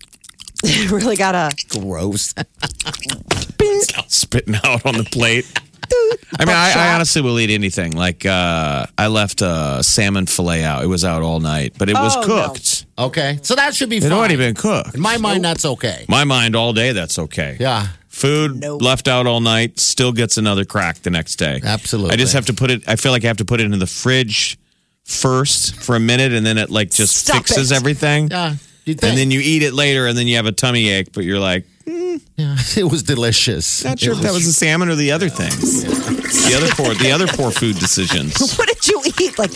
really 0.91 1.17
gotta 1.17 1.55
Gross. 1.69 2.35
spitting 4.09 4.55
out 4.65 4.85
on 4.87 4.97
the 4.97 5.05
plate. 5.05 5.47
I 6.39 6.45
mean, 6.45 6.55
I, 6.55 6.73
I 6.77 6.95
honestly 6.95 7.21
will 7.23 7.39
eat 7.41 7.51
anything. 7.51 7.93
Like 7.93 8.25
uh, 8.25 8.87
I 8.97 9.09
left 9.09 9.43
a 9.43 9.81
salmon 9.83 10.27
fillet 10.27 10.63
out. 10.63 10.85
It 10.85 10.87
was 10.87 11.05
out 11.05 11.23
all 11.23 11.41
night, 11.41 11.75
but 11.79 11.89
it 11.89 11.95
was 11.95 12.15
Oh, 12.17 12.21
no. 12.21 12.27
cooked. 12.27 12.87
Okay, 12.99 13.39
so 13.43 13.55
that 13.57 13.75
should 13.75 13.89
be 13.91 13.97
It 13.97 14.03
fine. 14.03 14.11
had 14.11 14.17
already 14.19 14.37
been 14.37 14.55
cooked. 14.55 14.95
In 14.95 15.01
my 15.01 15.17
mind, 15.17 15.45
that's 15.45 15.65
okay. 15.65 16.05
My 16.09 16.25
mind 16.25 16.55
all 16.55 16.73
day. 16.73 16.93
That's 16.93 17.19
okay. 17.19 17.57
Yeah. 17.59 17.89
Food 18.09 18.61
Nope. 18.61 18.83
left 18.83 19.09
out 19.09 19.27
all 19.27 19.41
night 19.41 19.81
still 19.81 20.13
gets 20.13 20.37
another 20.37 20.65
crack 20.65 20.99
the 21.03 21.11
next 21.11 21.37
day. 21.37 21.61
Absolutely. 21.63 22.13
I 22.13 22.17
just 22.17 22.35
have 22.35 22.47
to 22.47 22.53
put 22.53 22.71
it. 22.71 22.83
I 22.89 22.97
feel 22.97 23.13
like 23.13 23.25
I 23.25 23.29
have 23.29 23.39
to 23.39 23.45
put 23.45 23.61
it 23.61 23.65
in 23.73 23.79
the 23.79 23.87
fridge 23.87 24.59
first 25.05 25.75
for 25.77 25.97
a 25.97 26.01
minute, 26.01 26.33
and 26.33 26.45
then 26.47 26.59
it 26.59 26.71
like 26.71 26.91
just 26.91 27.17
Stop 27.17 27.39
fixes 27.39 27.73
it. 27.73 27.77
everything. 27.77 28.29
Yeah. 28.31 28.55
You 28.91 28.95
think? 28.97 29.11
And 29.11 29.19
then 29.19 29.31
you 29.31 29.41
eat 29.41 29.63
it 29.63 29.73
later, 29.73 30.07
and 30.07 30.17
then 30.19 30.27
you 30.27 30.37
have 30.37 30.47
a 30.47 30.53
tummy 30.53 30.89
ache. 30.91 31.13
But 31.13 31.25
you're 31.25 31.39
like, 31.39 31.65
yeah, 31.87 32.57
it 32.77 32.91
was 32.91 33.03
delicious. 33.03 33.85
not 33.85 33.99
sure 33.99 34.13
It 34.13 34.17
if 34.19 34.23
that 34.23 34.33
was 34.33 34.47
the 34.47 34.53
salmon 34.53 34.89
or 34.89 34.95
the 34.97 35.13
other 35.13 35.29
things. 35.29 35.85
The 35.85 36.55
other 36.57 36.69
poor, 36.75 36.95
the 36.95 37.13
other 37.13 37.27
poor 37.27 37.51
food 37.51 37.79
decisions. 37.79 38.35
What 38.59 38.70
did 38.81 38.89
you 38.89 39.03
eat? 39.21 39.39
Like 39.39 39.53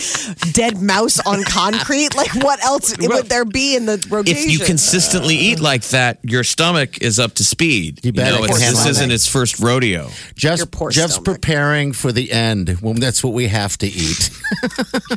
dead 0.52 0.80
mouse 0.80 1.20
on 1.26 1.42
concrete? 1.44 2.14
Like 2.14 2.34
what 2.42 2.62
else 2.64 2.96
would 2.98 3.26
there 3.26 3.44
be 3.44 3.76
in 3.76 3.86
the 3.86 4.04
rotation? 4.10 4.44
If 4.44 4.50
you 4.50 4.58
consistently 4.60 5.36
eat 5.36 5.60
like 5.60 5.82
that, 5.88 6.18
your 6.22 6.44
stomach 6.44 7.00
is 7.02 7.18
up 7.18 7.34
to 7.34 7.44
speed. 7.44 8.04
You 8.04 8.12
better 8.12 8.38
know, 8.38 8.44
it's, 8.44 8.60
handle 8.60 8.80
this 8.82 8.90
isn't 8.90 9.10
its 9.10 9.26
first 9.26 9.60
rodeo. 9.60 10.08
Just, 10.34 10.60
Your 10.60 10.66
poor 10.66 10.90
just 10.90 11.14
stomach. 11.14 11.40
preparing 11.40 11.92
for 11.92 12.12
the 12.12 12.32
end. 12.32 12.78
Well, 12.80 12.94
that's 12.94 13.22
what 13.22 13.32
we 13.32 13.48
have 13.48 13.76
to 13.78 13.86
eat. 13.86 14.30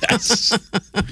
Yes. 0.10 0.58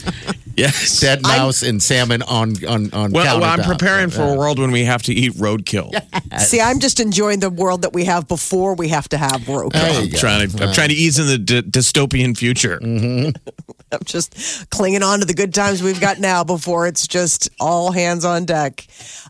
yes. 0.58 1.00
Dead 1.00 1.22
mouse 1.24 1.64
and 1.64 1.82
salmon 1.82 2.22
on 2.24 2.56
on 2.66 2.92
on. 2.94 3.12
Well, 3.12 3.40
well, 3.40 3.60
I'm 3.60 3.64
preparing 3.64 4.10
for 4.10 4.24
a 4.24 4.34
world 4.34 4.60
when 4.60 4.72
we 4.72 4.86
have 4.86 5.04
to 5.04 5.14
eat 5.14 5.34
roadkill. 5.34 5.92
See, 6.40 6.62
I'm 6.62 6.80
just 6.80 7.00
enjoying 7.00 7.40
the 7.40 7.50
world 7.50 7.82
that 7.84 7.94
we 7.94 8.06
have 8.06 8.28
before 8.28 8.76
we 8.76 8.90
have 8.90 9.10
to 9.10 9.18
have 9.18 9.42
roadkill. 9.42 9.72
There 9.74 10.02
I'm 10.02 10.10
trying 10.12 10.50
to 10.50 10.64
I'm 10.66 10.74
trying 10.74 10.90
to 10.90 10.96
ease 10.96 11.20
in 11.20 11.28
the 11.28 11.38
dy- 11.38 11.62
dystopian 11.62 12.38
future. 12.38 12.80
I'm 13.92 14.04
just 14.04 14.70
clinging 14.70 15.02
on 15.02 15.20
to 15.20 15.26
the 15.26 15.34
good 15.34 15.54
times 15.54 15.82
we've 15.82 16.00
got 16.00 16.20
now 16.20 16.44
before 16.44 16.86
it's 16.86 17.08
just 17.08 17.50
all 17.60 17.92
hands 17.92 18.24
on 18.24 18.46
deck. 18.46 18.86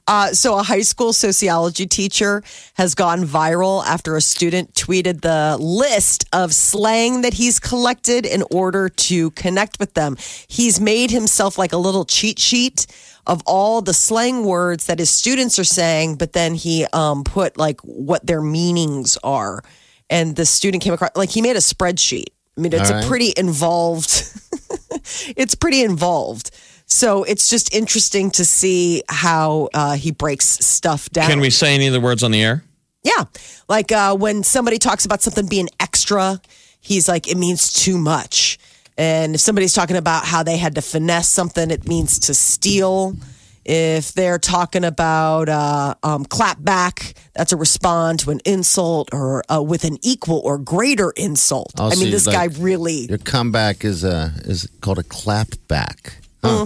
Uh, 0.07 0.27
so, 0.33 0.57
a 0.59 0.63
high 0.63 0.81
school 0.81 1.13
sociology 1.13 1.87
teacher 1.87 2.43
has 2.75 2.95
gone 2.95 3.23
viral 3.23 3.83
after 3.85 4.15
a 4.17 4.21
student 4.21 4.73
tweeted 4.73 5.21
the 5.21 5.57
list 5.59 6.25
of 6.33 6.53
slang 6.53 7.21
that 7.21 7.33
he's 7.33 7.59
collected 7.59 8.25
in 8.25 8.43
order 8.51 8.89
to 8.89 9.31
connect 9.31 9.79
with 9.79 9.93
them. 9.93 10.17
He's 10.47 10.79
made 10.79 11.11
himself 11.11 11.57
like 11.57 11.71
a 11.71 11.77
little 11.77 12.05
cheat 12.05 12.37
sheet 12.37 12.87
of 13.25 13.41
all 13.45 13.81
the 13.81 13.93
slang 13.93 14.45
words 14.45 14.85
that 14.87 14.99
his 14.99 15.09
students 15.09 15.57
are 15.57 15.63
saying, 15.63 16.17
but 16.17 16.33
then 16.33 16.55
he 16.55 16.85
um, 16.93 17.23
put 17.23 17.57
like 17.57 17.79
what 17.81 18.27
their 18.27 18.41
meanings 18.41 19.17
are. 19.23 19.63
And 20.09 20.35
the 20.35 20.45
student 20.45 20.83
came 20.83 20.93
across, 20.93 21.09
like, 21.15 21.31
he 21.31 21.41
made 21.41 21.55
a 21.55 21.59
spreadsheet. 21.59 22.27
I 22.57 22.61
mean, 22.61 22.73
it's 22.73 22.91
All 22.91 23.03
a 23.03 23.07
pretty 23.07 23.33
involved 23.35 24.35
it's 25.35 25.55
pretty 25.55 25.83
involved. 25.83 26.51
So 26.87 27.23
it's 27.23 27.49
just 27.49 27.73
interesting 27.73 28.31
to 28.31 28.45
see 28.45 29.01
how 29.09 29.69
uh, 29.73 29.95
he 29.95 30.11
breaks 30.11 30.45
stuff 30.45 31.09
down. 31.09 31.29
Can 31.29 31.39
we 31.39 31.49
say 31.49 31.73
any 31.73 31.87
of 31.87 31.93
the 31.93 32.01
words 32.01 32.23
on 32.23 32.31
the 32.31 32.43
air? 32.43 32.63
Yeah. 33.03 33.25
Like 33.67 33.91
uh, 33.91 34.15
when 34.15 34.43
somebody 34.43 34.77
talks 34.77 35.05
about 35.05 35.21
something 35.21 35.47
being 35.47 35.69
extra, 35.79 36.39
he's 36.79 37.07
like, 37.07 37.27
it 37.27 37.37
means 37.37 37.73
too 37.73 37.97
much. 37.97 38.59
And 38.97 39.35
if 39.35 39.41
somebody's 39.41 39.73
talking 39.73 39.97
about 39.97 40.25
how 40.25 40.43
they 40.43 40.57
had 40.57 40.75
to 40.75 40.81
finesse 40.81 41.29
something, 41.29 41.69
it 41.71 41.87
means 41.87 42.19
to 42.19 42.33
steal. 42.33 43.15
If 43.65 44.13
they're 44.13 44.37
talking 44.37 44.83
about 44.85 45.49
uh, 45.49 45.95
um, 46.03 46.23
clap 46.25 46.63
back, 46.63 47.15
that's 47.33 47.51
a 47.51 47.57
respond 47.57 48.19
to 48.19 48.29
an 48.31 48.39
insult 48.45 49.09
or 49.11 49.43
uh, 49.51 49.61
with 49.61 49.83
an 49.85 49.97
equal 50.03 50.39
or 50.45 50.59
greater 50.59 51.11
insult. 51.17 51.73
Oh, 51.79 51.87
I 51.87 51.95
so 51.95 52.01
mean, 52.01 52.11
this 52.11 52.27
like- 52.27 52.35
guy 52.35 52.61
really. 52.61 53.07
Your 53.07 53.17
comeback 53.17 53.83
is 53.83 54.03
a 54.03 54.31
is 54.45 54.69
called 54.81 54.99
a 54.99 55.03
clap 55.03 55.47
back. 55.67 56.17
Hmm. 56.43 56.65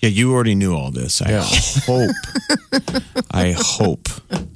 Yeah, 0.00 0.10
you 0.10 0.32
already 0.34 0.54
knew 0.54 0.74
all 0.74 0.90
this. 0.92 1.20
I 1.22 1.32
hope. 1.42 2.10
I 3.30 3.54
hope. 3.58 4.08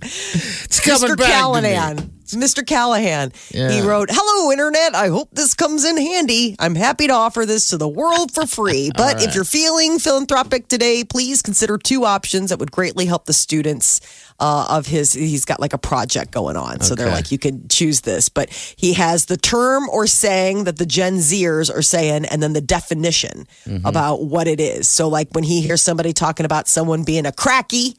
It's 0.03 0.79
coming 0.81 1.11
Mr. 1.11 1.17
back 1.17 1.27
to 1.27 1.63
me. 1.63 1.73
Callanan. 1.73 2.18
Mr. 2.35 2.67
Callahan. 2.67 3.33
Yeah. 3.51 3.71
He 3.71 3.81
wrote, 3.81 4.09
Hello, 4.11 4.51
Internet. 4.53 4.95
I 4.95 5.09
hope 5.09 5.31
this 5.33 5.55
comes 5.55 5.85
in 5.85 5.97
handy. 5.97 6.57
I'm 6.59 6.75
happy 6.75 7.07
to 7.07 7.13
offer 7.13 7.47
this 7.47 7.71
to 7.71 7.77
the 7.79 7.89
world 7.89 8.33
for 8.33 8.47
free. 8.47 8.91
But 8.99 9.23
if 9.23 9.35
you're 9.35 9.45
feeling 9.45 9.99
philanthropic 9.99 10.69
today, 10.69 11.05
please 11.05 11.41
consider 11.41 11.79
two 11.79 12.05
options 12.05 12.51
that 12.51 12.59
would 12.59 12.73
greatly 12.73 13.07
help 13.07 13.27
the 13.27 13.33
students 13.33 14.01
uh, 14.41 14.67
of 14.69 14.87
his. 14.87 15.13
He's 15.13 15.45
got 15.45 15.61
like 15.61 15.73
a 15.73 15.79
project 15.79 16.33
going 16.33 16.57
on. 16.57 16.81
So 16.81 16.95
they're 16.95 17.11
like, 17.11 17.31
you 17.31 17.39
can 17.39 17.69
choose 17.69 18.01
this. 18.03 18.29
But 18.29 18.51
he 18.51 18.95
has 18.95 19.27
the 19.27 19.37
term 19.37 19.89
or 19.89 20.07
saying 20.07 20.65
that 20.65 20.79
the 20.79 20.87
Gen 20.87 21.19
Zers 21.19 21.73
are 21.75 21.83
saying, 21.83 22.25
and 22.27 22.43
then 22.43 22.53
the 22.55 22.61
definition 22.61 23.47
about 23.85 24.25
what 24.25 24.47
it 24.49 24.59
is. 24.61 24.89
So, 24.89 25.09
like 25.09 25.29
when 25.33 25.45
he 25.45 25.61
hears 25.61 25.81
somebody 25.83 26.13
talking 26.13 26.45
about 26.47 26.67
someone 26.69 27.05
being 27.05 27.25
a 27.27 27.33
cracky, 27.33 27.97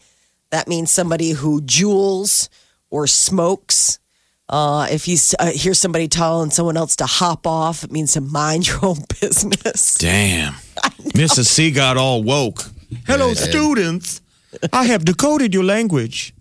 that 0.51 0.67
means 0.67 0.91
somebody 0.91 1.31
who 1.31 1.61
Juuls 1.61 2.49
or 2.89 3.07
smokes. 3.07 3.99
Uh, 4.49 4.87
if 4.89 5.07
you 5.07 5.15
uh, 5.39 5.51
hear 5.51 5.73
somebody 5.75 6.07
telling 6.07 6.49
someone 6.49 6.75
else 6.75 6.95
to 6.97 7.05
hop 7.05 7.45
off, 7.45 7.83
it 7.83 7.91
means 7.91 8.13
to 8.13 8.21
mind 8.21 8.67
your 8.67 8.79
own 8.83 8.97
business. 9.21 9.95
Damn. 9.95 10.53
Mrs. 11.13 11.45
C 11.45 11.69
got 11.71 11.97
all 11.97 12.23
woke. 12.23 12.63
Hello, 13.05 13.33
students. 13.35 14.21
I 14.73 14.85
have 14.85 15.05
decoded 15.05 15.53
your 15.53 15.63
language. 15.63 16.33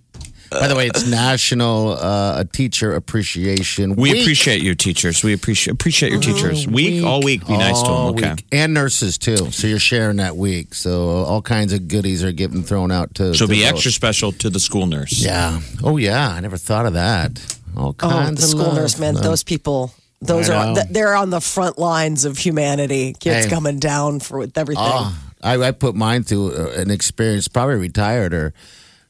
By 0.50 0.66
the 0.66 0.74
way, 0.74 0.86
it's 0.86 1.06
National 1.06 1.90
uh, 1.90 2.42
Teacher 2.50 2.94
Appreciation 2.94 3.96
We 3.96 4.12
Week. 4.12 4.22
appreciate 4.22 4.62
you, 4.62 4.74
teachers. 4.74 5.22
We 5.22 5.34
appreciate 5.34 5.74
appreciate 5.74 6.10
your 6.10 6.22
teachers. 6.22 6.66
Week, 6.66 7.04
all 7.04 7.22
week, 7.22 7.46
be 7.46 7.58
nice 7.58 7.82
to 7.82 7.88
them. 7.88 7.92
All 7.94 8.08
Okay. 8.12 8.30
week. 8.30 8.46
And 8.50 8.72
nurses, 8.72 9.18
too. 9.18 9.50
So 9.50 9.66
you're 9.66 9.78
sharing 9.78 10.16
that 10.16 10.38
week. 10.38 10.72
So 10.72 11.08
all 11.24 11.42
kinds 11.42 11.74
of 11.74 11.86
goodies 11.86 12.24
are 12.24 12.32
getting 12.32 12.62
thrown 12.62 12.90
out 12.90 13.14
to. 13.16 13.34
So 13.34 13.44
to 13.44 13.50
be 13.50 13.60
those. 13.60 13.72
extra 13.72 13.90
special 13.92 14.32
to 14.32 14.48
the 14.48 14.58
school 14.58 14.86
nurse. 14.86 15.22
Yeah. 15.22 15.60
Oh, 15.84 15.98
yeah. 15.98 16.30
I 16.30 16.40
never 16.40 16.56
thought 16.56 16.86
of 16.86 16.94
that. 16.94 17.57
All 17.78 17.96
Oh, 18.02 18.30
the 18.30 18.66
of 18.68 18.74
nurse, 18.74 18.98
man, 18.98 19.14
those 19.14 19.42
people, 19.44 19.92
those 20.20 20.50
are 20.50 20.74
th- 20.74 20.86
they're 20.90 21.14
on 21.14 21.30
the 21.30 21.40
front 21.40 21.78
lines 21.78 22.24
of 22.24 22.36
humanity. 22.38 23.14
Kids 23.18 23.44
Hey. 23.46 23.50
coming 23.50 23.78
down 23.78 24.20
for 24.20 24.38
with 24.38 24.56
everything. 24.58 24.84
Oh, 24.86 25.16
I, 25.42 25.56
I 25.62 25.70
put 25.70 25.94
mine 25.94 26.24
through 26.24 26.54
an 26.72 26.90
experience, 26.90 27.46
probably 27.48 27.76
retired 27.76 28.34
or 28.34 28.52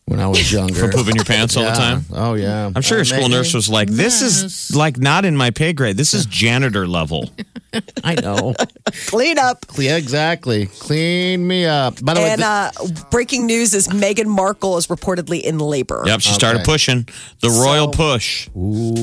when 0.08 0.20
I 0.20 0.26
was 0.26 0.50
younger. 0.58 0.74
For 0.74 0.88
pooping 0.90 1.16
your 1.16 1.24
pants 1.24 1.56
all 1.56 1.64
the 1.64 1.70
time? 1.70 2.04
Oh, 2.12 2.34
yeah. 2.34 2.70
I'm 2.74 2.82
sure 2.82 2.96
Uh, 2.96 3.00
your 3.00 3.04
school 3.04 3.28
nurse 3.28 3.54
was 3.54 3.68
like, 3.68 3.88
"This 3.88 4.22
is 4.22 4.74
like 4.74 4.96
not 4.98 5.24
in 5.24 5.36
my 5.36 5.50
pay 5.50 5.72
grade. 5.72 5.96
This 5.96 6.14
is 6.14 6.26
janitor 6.26 6.86
level." 6.88 7.30
I 8.02 8.14
know. 8.14 8.54
Clean 9.08 9.38
up. 9.38 9.66
yeah, 9.76 9.96
exactly. 9.96 10.66
Clean 10.66 11.46
me 11.46 11.66
up. 11.66 12.02
By 12.02 12.14
the 12.14 12.20
way, 12.20 12.30
And 12.30 12.40
th- 12.40 12.90
uh, 13.00 13.04
breaking 13.10 13.44
news 13.46 13.74
is 13.74 13.88
Meghan 13.88 14.24
Markle 14.26 14.78
is 14.78 14.86
reportedly 14.86 15.42
in 15.42 15.58
labor. 15.58 16.02
Yep, 16.06 16.20
she 16.22 16.32
started 16.32 16.60
Okay. 16.62 16.72
pushing 16.72 17.08
the 17.40 17.50
royal 17.50 17.92
So- 17.92 17.96
push. 17.98 18.48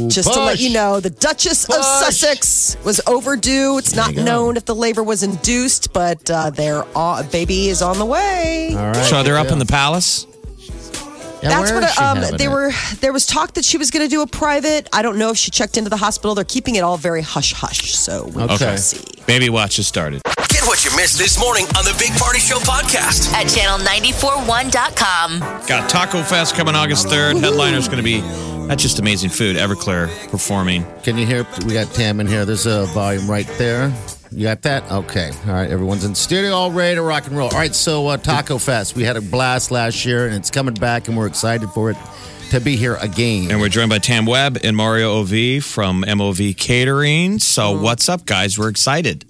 Just 0.08 0.34
to 0.34 0.40
let 0.40 0.54
Push. 0.54 0.62
you 0.62 0.72
know, 0.72 1.00
the 1.00 1.12
Duchess 1.12 1.66
of 1.70 1.86
Sussex 1.86 2.76
was 2.84 3.00
overdue. 3.06 3.78
It's 3.78 3.96
not 3.96 4.16
known 4.16 4.58
if 4.58 4.66
the 4.66 4.76
labor 4.76 5.04
was 5.04 5.22
induced, 5.22 5.94
but 5.94 6.28
uh, 6.32 6.50
their 6.50 6.84
uh, 6.96 7.22
baby 7.24 7.70
is 7.70 7.84
on 7.84 8.00
the 8.00 8.06
way. 8.06 8.70
all 8.72 8.78
right. 8.88 9.06
So 9.06 9.22
they're 9.22 9.38
up 9.38 9.52
in 9.52 9.60
the 9.60 9.66
palace. 9.68 10.26
Yeah, 11.46 11.60
That's 11.60 11.72
what 11.72 11.84
what 11.84 11.92
is 11.92 12.32
um, 12.32 12.38
they 12.40 12.46
it? 12.46 12.50
were. 12.50 12.72
There 13.02 13.14
was 13.14 13.28
talk 13.28 13.54
that 13.54 13.64
she 13.64 13.78
was 13.78 13.92
going 13.92 14.04
to 14.04 14.10
do 14.10 14.22
a 14.24 14.28
private. 14.28 14.90
I 14.92 15.04
don't 15.04 15.20
know 15.20 15.30
if 15.30 15.38
she 15.38 15.52
checked 15.52 15.78
into 15.78 15.92
the 15.92 15.98
hospital. 15.98 16.34
They're 16.34 16.44
keeping 16.44 16.74
it 16.76 16.80
all 16.82 16.98
very 16.98 17.22
hush 17.22 17.54
hush. 17.54 17.94
So 17.94 18.26
we 18.34 18.42
Okay. 18.42 18.72
will 18.72 18.78
see. 18.78 19.04
Baby 19.28 19.50
watch 19.50 19.78
has 19.78 19.86
started. 19.86 20.22
Get 20.50 20.64
what 20.64 20.84
you 20.84 20.90
missed 20.98 21.20
this 21.20 21.40
morning 21.40 21.66
on 21.78 21.86
the 21.86 21.96
Big 22.00 22.12
Party 22.18 22.40
Show 22.40 22.58
podcast. 22.60 23.32
at 23.34 23.46
channel941.com. 23.46 25.40
Got 25.68 25.90
Taco 25.90 26.24
Fest 26.24 26.56
coming 26.56 26.74
August 26.76 27.08
3rd. 27.08 27.40
Headliner 27.42 27.78
is 27.78 27.88
going 27.88 27.98
to 27.98 28.04
be 28.04 28.22
that's 28.68 28.82
just 28.82 28.98
amazing 28.98 29.30
food. 29.30 29.56
Everclear 29.58 30.08
performing. 30.30 30.84
Can 31.04 31.18
you 31.18 31.26
hear? 31.28 31.46
We 31.68 31.74
got 31.74 31.94
Tam 31.94 32.20
in 32.20 32.26
here. 32.28 32.46
There's 32.46 32.66
a 32.66 32.86
volume 32.88 33.30
right 33.30 33.48
there. 33.60 33.94
You 34.36 34.44
got 34.44 34.64
that? 34.64 34.92
Okay. 34.92 35.32
All 35.48 35.54
right. 35.54 35.70
Everyone's 35.70 36.04
in 36.04 36.14
studio, 36.14 36.52
all 36.54 36.70
ready 36.72 36.96
to 36.96 37.02
rock 37.02 37.26
and 37.28 37.38
roll. 37.38 37.48
All 37.50 37.58
right. 37.58 37.74
So 37.74 38.08
uh, 38.08 38.18
Taco 38.18 38.58
Fest, 38.58 38.94
we 38.96 39.04
had 39.04 39.16
a 39.16 39.22
blast 39.22 39.72
last 39.72 40.06
year, 40.06 40.26
and 40.26 40.36
it's 40.36 40.52
coming 40.52 40.74
back, 40.74 41.08
and 41.08 41.16
we're 41.16 41.28
excited 41.28 41.70
for 41.70 41.90
it 41.92 41.98
to 42.52 42.60
be 42.60 42.76
here 42.76 42.96
again. 42.96 43.50
And 43.50 43.62
we're 43.62 43.70
joined 43.70 43.90
by 43.90 44.00
Tam 44.00 44.26
Webb 44.26 44.58
and 44.62 44.76
Mario 44.76 45.20
OV 45.22 45.64
from 45.64 46.04
MOV 46.04 46.58
Catering. 46.58 47.40
So 47.40 47.80
what's 47.82 48.10
up, 48.10 48.26
guys? 48.26 48.60
We're 48.60 48.68
excited. 48.70 49.24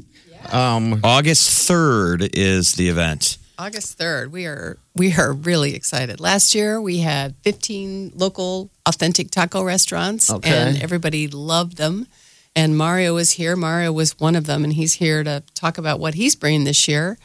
Um, 0.52 1.02
August 1.04 1.70
3rd 1.70 2.32
is 2.34 2.74
the 2.74 2.90
event. 2.90 3.38
August 3.60 4.00
3rd. 4.00 4.32
We 4.32 4.48
are 4.48 4.78
we 4.96 5.14
are 5.14 5.32
really 5.32 5.76
excited. 5.76 6.20
Last 6.20 6.56
year 6.56 6.82
we 6.82 6.98
had 6.98 7.36
15 7.44 8.14
local 8.16 8.70
authentic 8.88 9.30
taco 9.32 9.64
restaurants 9.64 10.30
Okay. 10.32 10.50
and 10.50 10.82
everybody 10.82 11.28
loved 11.28 11.78
them. 11.78 12.08
And 12.56 12.78
Mario 12.78 13.14
was 13.16 13.32
here. 13.32 13.56
Mario 13.56 13.92
was 13.92 14.18
one 14.20 14.36
of 14.36 14.46
them 14.46 14.64
and 14.64 14.72
he's 14.74 14.94
here 14.96 15.24
to 15.24 15.44
talk 15.56 15.78
about 15.78 16.00
what 16.00 16.14
he's 16.14 16.36
bringing 16.36 16.64
this 16.64 16.88
year. 16.88 17.18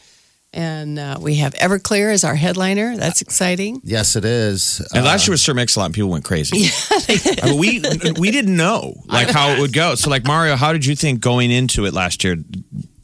And 0.53 0.99
uh, 0.99 1.19
we 1.21 1.37
have 1.37 1.55
Everclear 1.55 2.13
as 2.13 2.25
our 2.25 2.35
headliner. 2.35 2.97
That's 2.97 3.23
exciting. 3.23 3.81
yes, 3.85 4.17
it 4.17 4.25
is. 4.25 4.81
And 4.93 5.03
Uh, 5.05 5.07
last 5.07 5.29
year 5.29 5.33
was 5.33 5.41
Sir 5.43 5.55
Mix-a-Lot 5.55 5.87
and 5.87 5.95
people 5.95 6.11
went 6.11 6.25
crazy. 6.25 6.71
I 6.91 7.51
mean, 7.51 7.59
we 7.61 7.81
we 8.19 8.31
didn't 8.33 8.57
know 8.57 8.95
like 9.07 9.29
how 9.31 9.51
it 9.51 9.61
would 9.61 9.73
go. 9.73 9.95
So 9.95 10.11
like 10.11 10.25
Mario, 10.25 10.57
how 10.57 10.73
did 10.73 10.85
you 10.85 10.97
think 10.97 11.21
going 11.21 11.53
into 11.53 11.85
it 11.87 11.95
last 11.95 12.25
year 12.25 12.37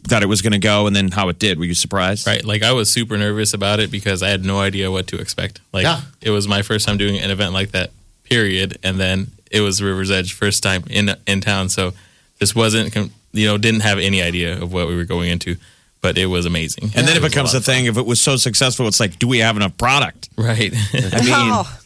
that 0.09 0.25
it 0.25 0.27
was 0.27 0.43
going 0.43 0.55
to 0.55 0.59
go 0.59 0.89
and 0.89 0.97
then 0.97 1.13
how 1.13 1.29
it 1.29 1.39
did? 1.39 1.59
Were 1.61 1.65
you 1.67 1.75
surprised? 1.75 2.27
Right. 2.27 2.45
Like 2.45 2.65
I 2.65 2.73
was 2.73 2.91
super 2.91 3.17
nervous 3.17 3.55
about 3.55 3.79
it 3.79 3.93
because 3.93 4.25
I 4.25 4.29
had 4.31 4.45
no 4.45 4.59
idea 4.59 4.91
what 4.91 5.07
to 5.09 5.17
expect. 5.21 5.61
Like 5.73 5.85
Yeah. 5.85 6.01
it 6.21 6.31
was 6.31 6.49
my 6.49 6.63
first 6.63 6.85
time 6.85 6.99
doing 6.99 7.17
an 7.21 7.31
event 7.31 7.53
like 7.53 7.71
that, 7.71 7.91
period. 8.25 8.79
And 8.83 8.99
then 8.99 9.29
it 9.53 9.61
was 9.61 9.81
River's 9.81 10.11
Edge 10.11 10.33
first 10.33 10.65
time 10.65 10.83
in 10.91 11.15
in 11.29 11.41
town. 11.41 11.69
So 11.69 11.93
this 12.39 12.55
wasn't 12.55 12.95
you 13.33 13.47
know, 13.47 13.59
didn't 13.59 13.81
have 13.81 13.99
any 13.99 14.23
idea 14.23 14.61
of 14.61 14.73
what 14.73 14.89
we 14.89 14.97
were 14.97 15.05
going 15.05 15.31
into. 15.31 15.57
But 16.01 16.19
it 16.19 16.27
was 16.27 16.47
amazing. 16.47 16.85
And 16.95 17.07
then 17.09 17.17
it 17.17 17.23
was 17.23 17.33
a 17.33 17.35
becomes 17.35 17.55
lot 17.55 17.63
a 17.63 17.65
thing. 17.65 17.87
If 17.87 17.97
it 17.97 18.07
was 18.07 18.21
so 18.21 18.37
successful, 18.37 18.87
it's 18.87 19.01
like, 19.01 19.19
do 19.19 19.27
we 19.27 19.39
have 19.39 19.57
enough 19.57 19.77
product? 19.77 20.29
Right. 20.37 20.73
I 20.93 21.21
mean, 21.23 21.35
Oh, 21.35 21.79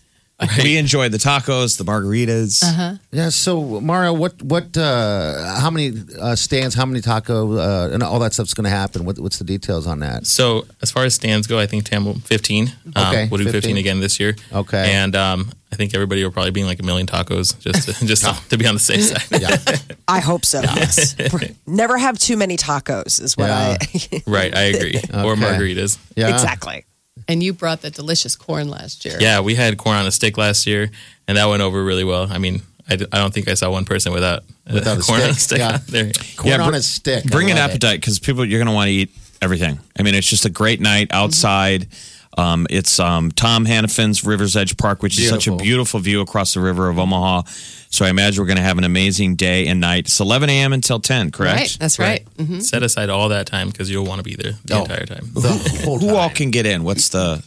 we 0.62 0.76
enjoyed 0.76 1.12
the 1.12 1.18
tacos, 1.18 1.76
the 1.78 1.84
margaritas. 1.84 2.98
Yeah. 3.12 3.28
So 3.30 3.80
Mario, 3.80 4.12
what 4.12 4.40
what 4.42 4.76
uh, 4.76 5.56
how 5.60 5.70
many 5.70 5.92
uh, 6.18 6.34
stands, 6.36 6.74
how 6.74 6.86
many 6.86 7.00
taco, 7.00 7.56
uh, 7.58 7.90
and 7.92 8.02
all 8.02 8.18
that 8.20 8.32
stuff's 8.32 8.54
going 8.54 8.64
to 8.64 8.70
happen? 8.70 9.04
What, 9.04 9.18
what's 9.18 9.38
the 9.38 9.44
details 9.44 9.86
on 9.86 10.00
that? 10.00 10.26
So 10.26 10.66
as 10.82 10.90
far 10.90 11.04
as 11.04 11.14
stands 11.14 11.46
go, 11.46 11.58
I 11.58 11.66
think 11.66 11.84
Tam 11.84 12.14
15. 12.14 12.68
Um, 12.96 13.10
Okay, 13.10 13.28
we'll 13.30 13.38
do 13.38 13.44
15, 13.44 13.52
15 13.62 13.76
again 13.78 14.00
this 14.00 14.20
year. 14.20 14.36
Okay. 14.52 14.92
And 14.92 15.14
um, 15.16 15.50
I 15.72 15.76
think 15.76 15.94
everybody 15.94 16.22
will 16.24 16.30
probably 16.32 16.50
be 16.50 16.64
like 16.64 16.80
a 16.80 16.82
million 16.82 17.06
tacos 17.06 17.58
just 17.60 17.88
to, 17.88 18.06
just 18.06 18.24
to, 18.24 18.36
to 18.50 18.56
be 18.58 18.66
on 18.66 18.74
the 18.74 18.80
safe 18.80 19.02
side. 19.04 19.22
Yeah. 19.40 19.56
I 20.08 20.20
hope 20.20 20.44
so. 20.44 20.60
Yes. 20.60 21.16
Never 21.66 21.96
have 21.98 22.18
too 22.18 22.36
many 22.36 22.56
tacos 22.56 23.20
is 23.22 23.36
what 23.36 23.46
Yeah. 23.48 23.76
I. 23.80 24.22
right. 24.26 24.54
I 24.54 24.62
agree. 24.64 24.96
Or 25.14 25.34
margaritas. 25.36 25.98
Yeah. 26.16 26.28
Exactly. 26.32 26.84
And 27.30 27.42
you 27.42 27.52
brought 27.52 27.80
the 27.82 27.90
delicious 27.90 28.34
corn 28.36 28.68
last 28.68 29.04
year. 29.04 29.16
Yeah, 29.20 29.40
we 29.40 29.54
had 29.54 29.78
corn 29.78 29.96
on 29.96 30.06
a 30.06 30.10
stick 30.10 30.36
last 30.36 30.66
year, 30.66 30.90
and 31.28 31.38
that 31.38 31.46
went 31.48 31.62
over 31.62 31.82
really 31.84 32.02
well. 32.04 32.26
I 32.30 32.38
mean, 32.38 32.62
I, 32.88 32.96
d- 32.96 33.06
I 33.12 33.18
don't 33.18 33.32
think 33.32 33.48
I 33.48 33.54
saw 33.54 33.70
one 33.70 33.84
person 33.84 34.12
without, 34.12 34.40
uh, 34.68 34.74
Without 34.74 34.98
a 34.98 35.02
corn 35.02 35.20
on 35.22 35.30
a 35.30 35.34
stick, 35.34 35.58
stick 35.58 35.58
yeah. 35.60 35.78
there. 35.86 36.12
Corn 36.36 36.48
Yeah, 36.48 36.62
on 36.64 36.70
br- 36.72 36.76
a 36.78 36.82
stick. 36.82 37.24
Bring 37.24 37.50
an 37.50 37.56
appetite 37.56 38.00
because 38.00 38.18
people 38.18 38.44
you're 38.44 38.58
going 38.58 38.66
to 38.66 38.74
want 38.74 38.88
to 38.88 38.92
eat 38.92 39.10
everything. 39.40 39.78
I 39.98 40.02
mean, 40.02 40.14
it's 40.16 40.28
just 40.28 40.44
a 40.44 40.50
great 40.50 40.80
night 40.80 41.08
outside. 41.12 41.86
Um, 42.38 42.66
it's 42.70 43.00
um, 43.00 43.30
Tom 43.32 43.66
Hanafan's 43.66 44.24
River's 44.24 44.56
Edge 44.56 44.76
Park, 44.76 45.02
which 45.02 45.18
is 45.18 45.28
such 45.28 45.46
a 45.46 45.50
Beautiful. 45.50 45.64
beautiful 45.64 46.00
view 46.00 46.20
across 46.20 46.54
the 46.54 46.60
river 46.60 46.88
of 46.88 46.98
Omaha. 46.98 47.42
So 47.90 48.04
I 48.04 48.08
imagine 48.10 48.40
we're 48.40 48.46
going 48.46 48.56
to 48.56 48.62
have 48.62 48.78
an 48.78 48.84
amazing 48.84 49.34
day 49.34 49.66
and 49.66 49.80
night. 49.80 50.06
It's 50.06 50.20
11 50.20 50.48
a.m. 50.48 50.72
until 50.72 51.00
10, 51.00 51.32
correct? 51.32 51.58
Right. 51.58 51.76
That's 51.80 51.98
right. 51.98 52.24
Mhm. 52.38 52.62
Set 52.62 52.84
aside 52.84 53.10
all 53.10 53.28
that 53.30 53.46
time 53.46 53.68
because 53.70 53.90
you'll 53.90 54.04
want 54.06 54.20
to 54.20 54.22
be 54.22 54.36
there 54.36 54.52
the 54.64 54.74
Oh. 54.76 54.82
entire 54.82 55.06
time. 55.06 55.28
The 55.34 55.80
whole 55.84 55.98
Who 55.98 56.14
all 56.14 56.30
can 56.30 56.52
get 56.52 56.66
in? 56.66 56.84
What's 56.84 57.08
the 57.08 57.42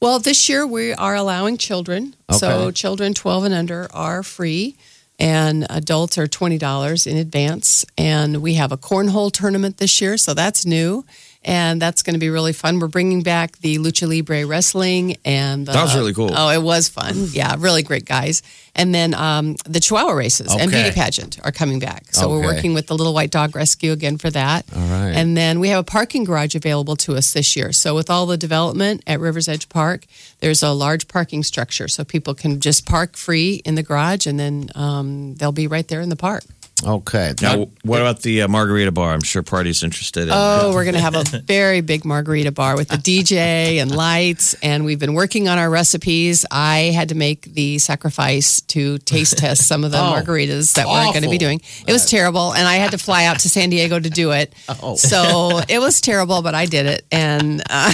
Well, 0.00 0.18
this 0.18 0.48
year 0.48 0.66
we 0.66 0.92
are 0.94 1.14
allowing 1.14 1.56
children. 1.56 2.14
Okay. 2.28 2.38
So 2.38 2.70
children 2.72 3.14
12 3.14 3.44
and 3.44 3.54
under 3.54 3.88
are 3.94 4.24
free, 4.24 4.74
and 5.18 5.64
adults 5.70 6.18
are 6.18 6.26
$20 6.26 7.06
in 7.06 7.16
advance. 7.16 7.84
And 7.96 8.38
we 8.42 8.54
have 8.54 8.72
a 8.72 8.76
cornhole 8.76 9.30
tournament 9.30 9.76
this 9.78 10.00
year, 10.00 10.18
so 10.18 10.34
that's 10.34 10.66
new. 10.66 11.04
And 11.44 11.80
that's 11.80 12.02
going 12.02 12.14
to 12.14 12.20
be 12.20 12.30
really 12.30 12.54
fun. 12.54 12.78
We're 12.78 12.88
bringing 12.88 13.22
back 13.22 13.58
the 13.58 13.76
Lucha 13.78 14.08
Libre 14.08 14.46
wrestling, 14.46 15.18
and 15.26 15.66
the, 15.66 15.72
That 15.72 15.82
was 15.82 15.94
really 15.94 16.14
cool. 16.14 16.30
Oh, 16.34 16.48
it 16.48 16.62
was 16.62 16.88
fun. 16.88 17.14
Yeah, 17.32 17.56
really 17.58 17.82
great 17.82 18.06
guys. 18.06 18.42
And 18.74 18.94
then 18.94 19.12
um, 19.14 19.54
the 19.66 19.78
Chihuahua 19.78 20.12
races 20.12 20.52
and 20.52 20.70
beauty 20.70 20.90
pageant 20.90 21.38
are 21.44 21.52
coming 21.52 21.78
back. 21.78 22.06
So 22.12 22.28
we're 22.30 22.42
working 22.42 22.72
with 22.74 22.86
the 22.86 22.94
Little 22.96 23.12
White 23.14 23.30
Dog 23.30 23.54
Rescue 23.54 23.92
again 23.92 24.16
for 24.18 24.30
that. 24.30 24.64
All 24.74 24.80
right. 24.82 25.12
And 25.12 25.36
then 25.36 25.60
we 25.60 25.68
have 25.68 25.80
a 25.80 25.84
parking 25.84 26.24
garage 26.24 26.54
available 26.54 26.96
to 26.96 27.14
us 27.14 27.32
this 27.34 27.54
year. 27.56 27.72
So 27.72 27.94
with 27.94 28.08
all 28.10 28.26
the 28.26 28.36
development 28.36 29.02
at 29.06 29.20
Rivers 29.20 29.46
Edge 29.48 29.68
Park, 29.68 30.06
there's 30.40 30.62
a 30.62 30.70
large 30.72 31.06
parking 31.08 31.42
structure, 31.42 31.88
so 31.88 32.04
people 32.04 32.34
can 32.34 32.58
just 32.58 32.86
park 32.86 33.16
free 33.16 33.60
in 33.64 33.74
the 33.74 33.82
garage, 33.82 34.26
and 34.26 34.40
then 34.40 34.70
um, 34.74 35.34
they'll 35.34 35.52
be 35.52 35.66
right 35.66 35.86
there 35.86 36.00
in 36.00 36.08
the 36.08 36.16
park. 36.16 36.42
Okay. 36.82 37.34
Now, 37.40 37.68
what 37.82 38.00
about 38.00 38.22
the 38.22 38.42
uh, 38.42 38.48
margarita 38.48 38.92
bar? 38.92 39.12
I'm 39.12 39.22
sure 39.22 39.42
Party's 39.42 39.82
interested 39.82 40.24
in. 40.24 40.30
Oh, 40.32 40.72
we're 40.74 40.84
going 40.84 40.94
to 40.94 41.00
have 41.00 41.14
a 41.14 41.24
very 41.44 41.80
big 41.80 42.04
margarita 42.04 42.52
bar 42.52 42.76
with 42.76 42.88
the 42.88 42.96
DJ 42.96 43.76
and 43.80 43.94
lights. 43.94 44.54
And 44.62 44.84
we've 44.84 44.98
been 44.98 45.14
working 45.14 45.48
on 45.48 45.58
our 45.58 45.70
recipes. 45.70 46.44
I 46.50 46.92
had 46.94 47.10
to 47.10 47.14
make 47.14 47.42
the 47.42 47.78
sacrifice 47.78 48.60
to 48.62 48.98
taste 48.98 49.38
test 49.38 49.66
some 49.66 49.84
of 49.84 49.92
the 49.92 49.96
margaritas 49.98 50.74
that 50.74 50.86
we're 50.86 51.12
going 51.12 51.22
to 51.22 51.30
be 51.30 51.38
doing. 51.38 51.60
It 51.86 51.92
was 51.92 52.10
terrible. 52.10 52.52
And 52.52 52.66
I 52.66 52.74
had 52.74 52.90
to 52.90 52.98
fly 52.98 53.24
out 53.24 53.40
to 53.40 53.48
San 53.48 53.70
Diego 53.70 53.98
to 53.98 54.10
do 54.10 54.32
it. 54.32 54.52
So 54.96 55.60
it 55.68 55.78
was 55.78 56.00
terrible, 56.00 56.42
but 56.42 56.54
I 56.54 56.66
did 56.66 56.86
it. 56.86 57.06
And 57.10 57.62
uh, 57.70 57.92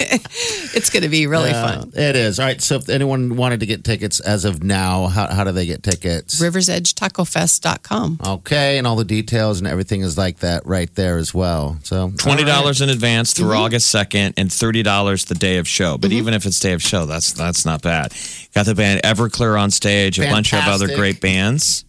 it's 0.74 0.90
going 0.90 1.02
to 1.02 1.08
be 1.08 1.26
really 1.26 1.50
Uh, 1.50 1.80
fun. 1.80 1.92
it 1.94 2.16
is. 2.16 2.38
All 2.40 2.46
right. 2.46 2.60
So 2.60 2.76
if 2.76 2.88
anyone 2.88 3.36
wanted 3.36 3.60
to 3.60 3.66
get 3.66 3.84
tickets 3.84 4.20
as 4.20 4.44
of 4.44 4.62
now, 4.62 5.06
how, 5.08 5.26
how 5.32 5.44
do 5.44 5.52
they 5.52 5.66
get 5.66 5.82
tickets? 5.82 6.40
RiversEdgeTacoFest.com. 6.40 8.20
Okay. 8.26 8.78
And 8.78 8.86
all 8.86 8.96
the 8.96 9.04
details 9.04 9.58
and 9.58 9.66
everything 9.68 10.00
is 10.02 10.16
like 10.16 10.38
that 10.38 10.64
right 10.66 10.92
there 10.94 11.18
as 11.18 11.34
well. 11.34 11.78
So 11.82 12.10
Twenty 12.18 12.44
dollars 12.44 12.80
in 12.80 12.88
advance 12.88 13.32
through 13.34 13.50
Mm-hmm. 13.50 13.60
August 13.62 13.90
second, 13.90 14.34
and 14.36 14.52
thirty 14.52 14.82
dollars 14.82 15.24
the 15.26 15.34
day 15.34 15.58
of 15.58 15.66
show. 15.66 15.98
But 15.98 16.12
even 16.12 16.34
if 16.34 16.46
it's 16.46 16.60
day 16.60 16.72
of 16.72 16.82
show, 16.82 17.04
that's 17.06 17.32
that's 17.32 17.64
not 17.66 17.82
bad. 17.82 18.12
Got 18.54 18.66
the 18.66 18.74
band 18.74 19.02
Everclear 19.02 19.60
on 19.60 19.70
stage, 19.70 20.18
a 20.20 20.30
bunch 20.30 20.52
of 20.54 20.60
other 20.66 20.86
great 20.94 21.20
bands. 21.20 21.84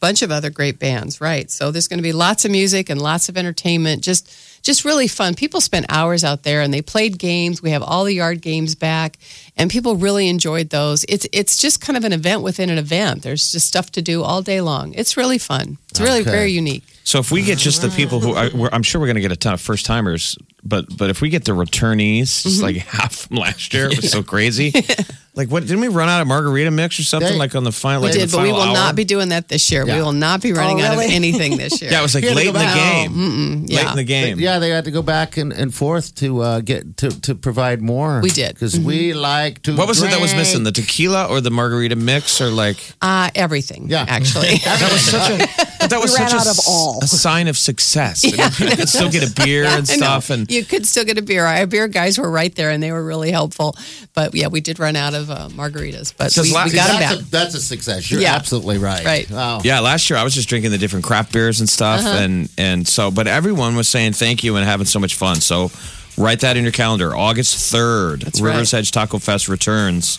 Bunch 0.00 0.22
of 0.22 0.30
other 0.30 0.50
great 0.50 0.78
bands, 0.78 1.20
right? 1.20 1.50
So 1.50 1.70
there's 1.70 1.88
going 1.88 1.98
to 1.98 2.02
be 2.02 2.12
lots 2.12 2.44
of 2.44 2.50
music 2.50 2.90
and 2.90 3.00
lots 3.00 3.28
of 3.28 3.36
entertainment. 3.36 4.02
Just 4.02 4.30
just 4.62 4.84
really 4.84 5.06
fun. 5.06 5.34
People 5.34 5.60
spent 5.60 5.86
hours 5.88 6.24
out 6.24 6.42
there 6.42 6.60
and 6.60 6.74
they 6.74 6.82
played 6.82 7.18
games. 7.18 7.62
We 7.62 7.70
have 7.70 7.82
all 7.82 8.02
the 8.04 8.14
yard 8.14 8.42
games 8.42 8.74
back 8.74 9.16
and 9.56 9.70
people 9.70 9.94
really 9.96 10.28
enjoyed 10.28 10.70
those. 10.70 11.04
It's 11.08 11.26
it's 11.32 11.56
just 11.56 11.80
kind 11.80 11.96
of 11.96 12.04
an 12.04 12.12
event 12.12 12.42
within 12.42 12.68
an 12.70 12.78
event. 12.78 13.22
There's 13.22 13.52
just 13.52 13.66
stuff 13.68 13.90
to 13.92 14.02
do 14.02 14.22
all 14.22 14.42
day 14.42 14.60
long. 14.60 14.92
It's 14.94 15.16
really 15.16 15.38
fun. 15.38 15.78
It's 15.90 16.00
really 16.00 16.20
Okay. 16.20 16.30
very 16.30 16.52
unique. 16.52 16.82
So 17.04 17.20
if 17.20 17.30
we 17.30 17.42
get 17.42 17.58
just 17.58 17.82
the 17.82 17.88
people 17.90 18.18
who 18.20 18.34
are, 18.34 18.50
we're, 18.52 18.68
I'm 18.72 18.82
sure 18.82 19.00
we're 19.00 19.06
going 19.06 19.14
to 19.16 19.20
get 19.22 19.30
a 19.30 19.36
ton 19.36 19.54
of 19.54 19.60
first 19.60 19.86
timers, 19.86 20.36
but 20.68 20.96
but 20.96 21.10
if 21.10 21.20
we 21.20 21.28
get 21.30 21.44
the 21.44 21.52
returnees, 21.52 22.42
just 22.42 22.46
Mm-hmm. 22.56 22.62
like 22.64 22.76
half 22.86 23.14
from 23.14 23.36
last 23.36 23.72
year, 23.74 23.86
it 23.90 23.96
was 23.96 24.10
so 24.10 24.22
crazy. 24.22 24.72
like 25.34 25.48
what? 25.50 25.62
Didn't 25.62 25.80
we 25.80 25.88
run 25.88 26.08
out 26.08 26.20
of 26.22 26.26
margarita 26.28 26.70
mix 26.70 26.98
or 26.98 27.04
something 27.04 27.32
They- 27.32 27.38
like 27.38 27.54
on 27.54 27.64
the 27.64 27.72
final? 27.72 28.02
We 28.02 28.08
like 28.08 28.18
did, 28.18 28.28
the 28.28 28.36
but 28.36 28.42
we 28.42 28.48
final 28.50 28.60
will 28.66 28.68
hour? 28.68 28.74
not 28.74 28.96
be 28.96 29.04
doing 29.04 29.28
that 29.30 29.48
this 29.48 29.70
year. 29.70 29.86
Yeah. 29.86 29.96
We 29.96 30.02
will 30.02 30.12
not 30.12 30.42
be 30.42 30.52
running 30.52 30.80
out 30.82 30.92
of 30.94 30.98
really? 30.98 31.14
anything 31.14 31.56
this 31.62 31.80
year. 31.80 31.90
Yeah, 31.92 32.00
it 32.00 32.02
was 32.02 32.14
like 32.14 32.24
You 32.24 32.30
had 32.30 32.34
to 32.34 32.38
late 32.38 32.46
in 32.48 32.52
go 32.54 32.58
the 32.58 32.64
back. 32.64 32.76
game. 32.76 33.60
Late 33.62 33.70
yeah. 33.70 33.90
in 33.90 33.96
the 33.96 34.04
game. 34.04 34.40
yeah, 34.40 34.58
they 34.58 34.70
had 34.70 34.84
to 34.84 34.90
go 34.90 35.02
back 35.02 35.36
and, 35.36 35.52
and 35.52 35.74
forth 35.74 36.14
to 36.16 36.40
uh, 36.42 36.60
get 36.60 36.96
to, 36.98 37.10
to 37.22 37.34
provide 37.34 37.80
more. 37.82 38.20
We 38.20 38.30
did. 38.30 38.54
because 38.54 38.78
we 38.78 39.12
like 39.14 39.62
to. 39.62 39.76
What 39.76 39.88
was 39.88 40.02
it 40.02 40.10
that 40.10 40.20
was 40.20 40.34
missing? 40.34 40.64
The 40.64 40.72
tequila 40.72 41.26
or 41.26 41.40
the 41.40 41.50
margarita 41.50 41.96
mix 41.96 42.40
or 42.40 42.48
like 42.50 42.78
Uh, 43.02 43.30
everything. 43.34 43.88
Yeah. 43.88 44.04
actually. 44.08 44.56
that 44.64 44.90
was 44.92 45.02
such 45.02 45.30
a 45.30 45.75
that 45.80 45.98
was 46.00 46.14
such 46.16 46.32
a, 46.32 46.50
of 46.50 46.58
all. 46.66 47.00
a 47.02 47.06
sign 47.06 47.48
of 47.48 47.56
success. 47.58 48.24
I 48.26 48.36
mean, 48.36 48.50
people 48.50 48.76
could 48.76 48.88
still 48.88 49.10
get 49.10 49.30
a 49.30 49.42
beer 49.42 49.64
and 49.66 49.86
stuff 49.86 50.30
and 50.30 50.50
you 50.50 50.64
could 50.64 50.86
still 50.86 51.04
get 51.04 51.18
a 51.18 51.22
beer. 51.22 51.44
Our 51.44 51.66
beer 51.66 51.88
guys 51.88 52.18
were 52.18 52.30
right 52.30 52.54
there, 52.54 52.70
and 52.70 52.82
they 52.82 52.92
were 52.92 53.04
really 53.04 53.30
helpful. 53.30 53.76
But 54.14 54.34
yeah, 54.34 54.48
we 54.48 54.60
did 54.60 54.78
run 54.78 54.96
out 54.96 55.14
of 55.14 55.30
uh, 55.30 55.48
margaritas, 55.50 56.14
but 56.16 56.36
we, 56.42 56.52
last- 56.52 56.70
we 56.72 56.76
got 56.76 56.88
them 56.88 57.00
that's 57.00 57.16
back. 57.16 57.26
A, 57.26 57.30
that's 57.30 57.54
a 57.54 57.60
success. 57.60 58.10
You're 58.10 58.20
Yeah. 58.20 58.34
absolutely 58.34 58.78
right. 58.78 59.04
Right. 59.04 59.30
Wow. 59.30 59.60
Yeah, 59.64 59.80
last 59.80 60.08
year 60.10 60.18
I 60.18 60.24
was 60.24 60.34
just 60.34 60.48
drinking 60.48 60.70
the 60.70 60.78
different 60.78 61.04
craft 61.04 61.32
beers 61.32 61.60
and 61.60 61.68
stuff, 61.68 62.00
Uh-huh. 62.00 62.18
and 62.18 62.48
and 62.58 62.86
so, 62.88 63.10
but 63.10 63.26
everyone 63.26 63.76
was 63.76 63.88
saying 63.88 64.12
thank 64.14 64.42
you 64.44 64.56
and 64.56 64.64
having 64.64 64.86
so 64.86 64.98
much 64.98 65.14
fun. 65.14 65.36
So, 65.36 65.70
write 66.16 66.40
that 66.40 66.56
in 66.56 66.62
your 66.62 66.72
calendar. 66.72 67.14
August 67.14 67.70
third, 67.70 68.22
That's 68.22 68.40
Rivers 68.40 68.72
right. 68.72 68.78
Edge 68.80 68.90
Taco 68.92 69.18
Fest 69.18 69.48
returns. 69.48 70.18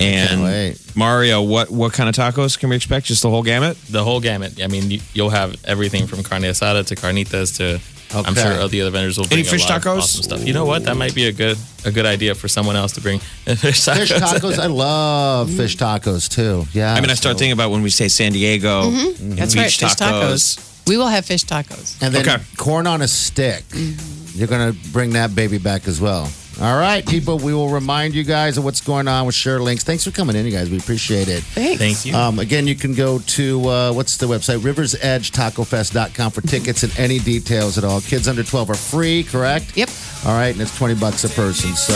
And 0.00 0.42
wait. 0.42 0.78
Mario, 0.96 1.42
what 1.42 1.70
what 1.70 1.92
kind 1.92 2.08
of 2.08 2.14
tacos 2.14 2.58
can 2.58 2.70
we 2.70 2.76
expect? 2.76 3.06
Just 3.06 3.22
the 3.22 3.30
whole 3.30 3.42
gamut? 3.42 3.76
The 3.90 4.02
whole 4.02 4.20
gamut. 4.20 4.62
I 4.62 4.66
mean, 4.66 4.90
you, 4.90 5.00
you'll 5.14 5.30
have 5.30 5.54
everything 5.64 6.06
from 6.06 6.22
carne 6.22 6.42
asada 6.42 6.86
to 6.86 6.94
carnitas 6.96 7.56
to. 7.58 7.80
I'm 8.12 8.34
sure 8.34 8.60
all 8.60 8.66
the 8.66 8.80
other 8.80 8.90
vendors 8.90 9.18
will 9.18 9.26
bring 9.26 9.38
Any 9.38 9.48
fish 9.48 9.64
a 9.66 9.68
lot 9.68 9.76
of 9.76 9.92
tacos? 9.92 9.98
awesome 9.98 10.22
stuff. 10.24 10.44
You 10.44 10.52
know 10.52 10.64
what? 10.64 10.82
That 10.84 10.96
might 10.96 11.14
be 11.14 11.26
a 11.26 11.32
good 11.32 11.56
a 11.84 11.92
good 11.92 12.06
idea 12.06 12.34
for 12.34 12.48
someone 12.48 12.74
else 12.74 12.92
to 12.94 13.00
bring 13.00 13.18
fish 13.44 13.82
tacos. 13.82 13.96
Fish 13.98 14.10
tacos. 14.12 14.58
I 14.58 14.66
love 14.66 15.48
fish 15.52 15.76
tacos 15.76 16.28
too. 16.28 16.64
Yeah. 16.72 16.92
I 16.94 17.00
mean, 17.00 17.10
I 17.10 17.14
start 17.14 17.36
so- 17.36 17.38
thinking 17.38 17.52
about 17.52 17.70
when 17.70 17.82
we 17.82 17.90
say 17.90 18.08
San 18.08 18.32
Diego, 18.32 18.90
Mm-hmm. 18.90 19.36
That's 19.36 19.54
beach 19.54 19.62
right, 19.62 19.72
fish 19.72 19.94
tacos. 19.94 20.86
We 20.88 20.96
will 20.96 21.06
have 21.06 21.24
fish 21.24 21.44
tacos. 21.44 22.02
And 22.02 22.12
then 22.12 22.28
Okay. 22.28 22.42
corn 22.56 22.88
on 22.88 23.00
a 23.00 23.06
stick. 23.06 23.62
Mm-hmm. 23.68 24.38
You're 24.38 24.48
going 24.48 24.72
to 24.72 24.90
bring 24.92 25.10
that 25.10 25.34
baby 25.36 25.58
back 25.58 25.86
as 25.86 26.00
well. 26.00 26.28
All 26.60 26.78
right, 26.78 27.06
people, 27.06 27.38
we 27.38 27.54
will 27.54 27.70
remind 27.70 28.14
you 28.14 28.22
guys 28.22 28.58
of 28.58 28.64
what's 28.64 28.82
going 28.82 29.08
on 29.08 29.24
with 29.24 29.34
Share 29.34 29.60
Links. 29.60 29.82
Thanks 29.82 30.04
for 30.04 30.10
coming 30.10 30.36
in, 30.36 30.44
you 30.44 30.52
guys. 30.52 30.68
We 30.68 30.76
appreciate 30.76 31.26
it. 31.26 31.42
Thanks. 31.42 31.78
Thank 31.78 32.04
you. 32.04 32.14
Um, 32.14 32.38
again, 32.38 32.66
you 32.66 32.74
can 32.74 32.94
go 32.94 33.18
to 33.18 33.68
uh, 33.68 33.92
what's 33.94 34.18
the 34.18 34.26
website? 34.26 34.58
RiversEdgeTacoFest.com 34.58 36.30
for 36.30 36.42
tickets 36.42 36.82
and 36.82 36.98
any 36.98 37.18
details 37.18 37.78
at 37.78 37.84
all. 37.84 38.02
Kids 38.02 38.28
under 38.28 38.42
12 38.44 38.68
are 38.70 38.74
free, 38.74 39.22
correct? 39.22 39.74
Yep. 39.74 39.88
All 40.26 40.32
right, 40.34 40.52
and 40.52 40.60
it's 40.60 40.76
20 40.76 40.96
bucks 40.96 41.24
a 41.24 41.30
person. 41.30 41.74
So, 41.76 41.94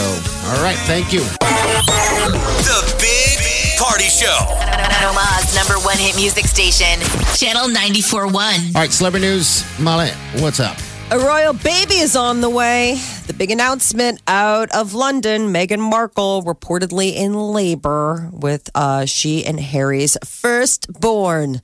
all 0.49 0.63
right, 0.63 0.77
thank 0.87 1.13
you. 1.13 1.19
The 1.19 2.95
Big 2.99 3.77
Party 3.77 4.05
Show. 4.05 4.35
Omaha's 5.05 5.53
number 5.55 5.75
one 5.85 5.97
hit 5.97 6.15
music 6.15 6.45
station, 6.45 6.99
Channel 7.35 7.67
94.1. 7.69 8.33
All 8.33 8.81
right, 8.81 8.91
celebrity 8.91 9.27
news. 9.27 9.63
Molly, 9.79 10.09
what's 10.39 10.59
up? 10.59 10.77
A 11.11 11.19
royal 11.19 11.53
baby 11.53 11.95
is 11.95 12.15
on 12.15 12.41
the 12.41 12.49
way. 12.49 12.99
The 13.27 13.33
big 13.33 13.51
announcement 13.51 14.21
out 14.27 14.73
of 14.75 14.93
London 14.95 15.53
Meghan 15.53 15.79
Markle 15.79 16.41
reportedly 16.43 17.13
in 17.13 17.33
labor 17.35 18.29
with 18.33 18.69
uh, 18.73 19.05
she 19.05 19.45
and 19.45 19.59
Harry's 19.59 20.17
firstborn. 20.25 21.61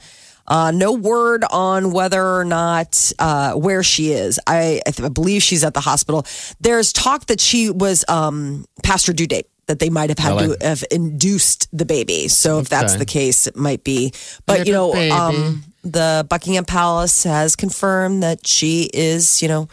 Uh, 0.48 0.72
no 0.72 0.94
word 0.94 1.44
on 1.50 1.92
whether 1.92 2.24
or 2.24 2.46
not 2.46 3.12
uh, 3.18 3.54
where 3.54 3.82
she 3.84 4.12
is. 4.12 4.40
I, 4.46 4.80
I, 4.86 4.92
th- 4.92 5.06
I 5.08 5.10
believe 5.10 5.42
she's 5.42 5.64
at 5.64 5.74
the 5.74 5.80
hospital. 5.82 6.26
There's 6.60 6.94
talk 6.94 7.26
that 7.26 7.42
she 7.42 7.70
was 7.72 8.06
um, 8.08 8.66
past 8.84 9.08
her 9.08 9.14
due 9.14 9.28
date. 9.28 9.48
That 9.68 9.80
they 9.80 9.90
might 9.90 10.10
have 10.10 10.20
had 10.20 10.34
Really? 10.42 10.58
to 10.58 10.68
have 10.68 10.84
induced 10.92 11.68
the 11.72 11.86
baby. 11.86 12.28
So 12.28 12.60
if 12.60 12.68
that's 12.68 12.96
the 12.96 13.06
case, 13.06 13.48
it 13.48 13.56
might 13.56 13.84
be. 13.86 14.12
But 14.46 14.68
you 14.68 14.74
know, 14.74 14.94
um, 15.12 15.64
the 15.84 16.26
Buckingham 16.30 16.66
Palace 16.66 17.24
has 17.24 17.56
confirmed 17.56 18.22
that 18.24 18.46
she 18.46 18.90
is, 18.94 19.42
you 19.42 19.48
know, 19.48 19.68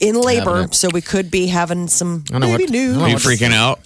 in 0.00 0.20
labor. 0.20 0.68
So 0.72 0.88
we 0.92 1.00
could 1.02 1.30
be 1.30 1.46
having 1.48 1.88
some 1.88 2.24
I 2.32 2.38
know 2.38 2.46
baby 2.46 2.64
what- 2.64 2.70
news. 2.72 2.96
I 2.96 3.00
Are 3.02 3.08
you 3.10 3.16
freaking 3.16 3.52
out? 3.52 3.80